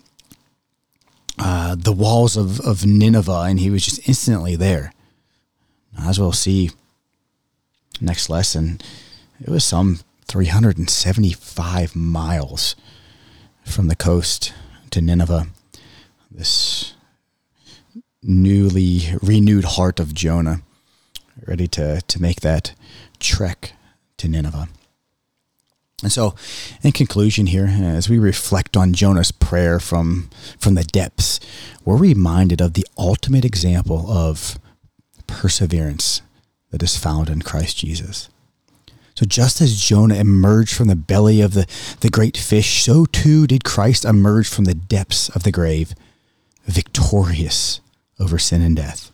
uh, 1.39 1.75
the 1.75 1.93
walls 1.93 2.37
of, 2.37 2.61
of 2.61 2.87
Nineveh 2.87 3.47
and 3.49 3.59
he 3.59 3.71
was 3.71 3.85
just 3.85 4.09
instantly 4.09 4.55
there. 4.55 4.93
As 5.99 6.19
we'll 6.19 6.33
see 6.33 6.71
next 8.01 8.29
lesson, 8.29 8.81
it 9.41 9.49
was 9.49 9.65
some 9.65 10.01
375 10.27 11.97
miles 11.97 12.77
from 13.65 13.89
the 13.89 13.97
coast 13.97 14.53
to 14.91 15.01
Nineveh. 15.01 15.47
This 16.31 16.95
newly 18.23 19.17
renewed 19.23 19.65
heart 19.65 20.01
of 20.01 20.15
Jonah, 20.15 20.63
ready 21.47 21.69
to, 21.69 22.01
to 22.01 22.23
make 22.23 22.41
that 22.41 22.75
trek 23.21 23.73
to 24.17 24.29
Nineveh. 24.29 24.69
And 26.03 26.13
so, 26.13 26.35
in 26.83 26.93
conclusion, 26.93 27.47
here, 27.47 27.67
as 27.67 28.11
we 28.11 28.19
reflect 28.19 28.77
on 28.77 28.93
Jonah's 28.93 29.33
prayer 29.33 29.81
from, 29.81 30.29
from 30.59 30.75
the 30.75 30.85
depths, 30.85 31.41
we're 31.85 31.97
reminded 31.97 32.61
of 32.61 32.75
the 32.75 32.87
ultimate 32.99 33.45
example 33.45 34.11
of 34.11 34.59
perseverance 35.27 36.21
that 36.71 36.83
is 36.83 36.97
found 36.97 37.31
in 37.31 37.41
Christ 37.41 37.79
Jesus. 37.79 38.29
So, 39.17 39.27
just 39.27 39.61
as 39.61 39.81
Jonah 39.81 40.17
emerged 40.17 40.75
from 40.75 40.89
the 40.89 40.97
belly 40.97 41.41
of 41.41 41.55
the, 41.55 41.67
the 42.01 42.11
great 42.11 42.37
fish, 42.37 42.83
so 42.83 43.07
too 43.07 43.47
did 43.47 43.63
Christ 43.63 44.05
emerge 44.05 44.49
from 44.49 44.65
the 44.65 44.75
depths 44.75 45.29
of 45.29 45.45
the 45.45 45.53
grave, 45.53 45.95
victorious 46.65 47.81
over 48.19 48.39
sin 48.39 48.61
and 48.61 48.77
death. 48.77 49.13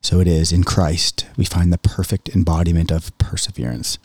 So 0.00 0.20
it 0.20 0.28
is 0.28 0.52
in 0.52 0.64
Christ 0.64 1.26
we 1.36 1.44
find 1.44 1.72
the 1.72 1.78
perfect 1.78 2.28
embodiment 2.30 2.90
of 2.90 3.16
perseverance. 3.18 3.98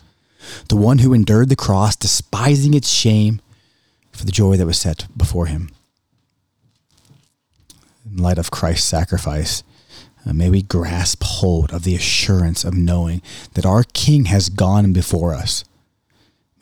The 0.68 0.76
one 0.76 0.98
who 0.98 1.14
endured 1.14 1.50
the 1.50 1.56
cross, 1.56 1.96
despising 1.96 2.74
its 2.74 2.90
shame, 2.90 3.42
for 4.12 4.26
the 4.26 4.32
joy 4.32 4.58
that 4.58 4.66
was 4.66 4.78
set 4.78 5.08
before 5.16 5.46
him. 5.46 5.70
In 8.10 8.18
light 8.18 8.38
of 8.38 8.52
Christ's 8.52 8.88
sacrifice, 8.88 9.64
uh, 10.26 10.34
may 10.34 10.50
we 10.50 10.62
grasp 10.62 11.24
hold 11.24 11.72
of 11.72 11.84
the 11.84 11.96
assurance 11.96 12.64
of 12.64 12.74
knowing 12.74 13.22
that 13.54 13.66
our 13.66 13.84
King 13.94 14.26
has 14.26 14.50
gone 14.50 14.94
before 14.94 15.34
us 15.34 15.64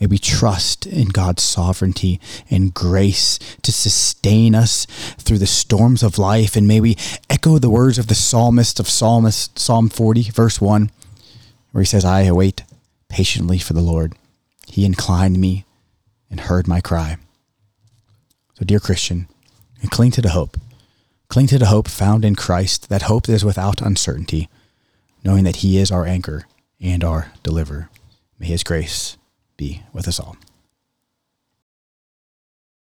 May 0.02 0.08
we 0.08 0.18
trust 0.18 0.88
in 0.88 1.10
God's 1.10 1.44
sovereignty 1.44 2.20
and 2.50 2.74
grace 2.74 3.38
to 3.62 3.72
sustain 3.72 4.56
us 4.56 4.88
through 5.20 5.38
the 5.38 5.46
storms 5.46 6.02
of 6.02 6.18
life. 6.18 6.56
And 6.56 6.68
may 6.68 6.82
we 6.82 6.98
echo 7.30 7.60
the 7.60 7.70
words 7.70 8.00
of 8.00 8.08
the 8.08 8.16
psalmist 8.16 8.80
of 8.80 8.90
Psalmist, 8.90 9.60
Psalm 9.60 9.90
40, 9.90 10.24
verse 10.32 10.60
1, 10.60 10.90
where 11.72 11.84
he 11.84 11.86
says, 11.86 12.04
I 12.04 12.22
await 12.22 12.64
patiently 13.10 13.60
for 13.60 13.74
the 13.74 13.82
Lord. 13.82 14.16
He 14.68 14.86
inclined 14.86 15.40
me 15.40 15.66
and 16.32 16.40
heard 16.40 16.68
my 16.68 16.82
cry. 16.82 17.18
So, 18.56 18.66
dear 18.66 18.80
Christian, 18.80 19.28
cling 19.92 20.12
to 20.12 20.22
the 20.24 20.30
hope. 20.30 20.58
Cling 21.32 21.48
to 21.48 21.58
the 21.58 21.68
hope 21.68 21.88
found 21.88 22.26
in 22.26 22.36
Christ, 22.36 22.90
that 22.90 23.04
hope 23.04 23.28
that 23.28 23.34
is 23.34 23.46
without 23.46 23.82
uncertainty, 23.82 24.50
knowing 25.24 25.46
that 25.46 25.58
He 25.58 25.78
is 25.78 25.90
our 25.90 26.06
anchor 26.06 26.44
and 26.82 27.06
our 27.06 27.32
deliverer. 27.42 27.90
May 28.38 28.48
His 28.48 28.66
grace 28.66 29.16
be 29.56 29.82
with 29.94 30.10
us 30.10 30.20
all. 30.20 30.36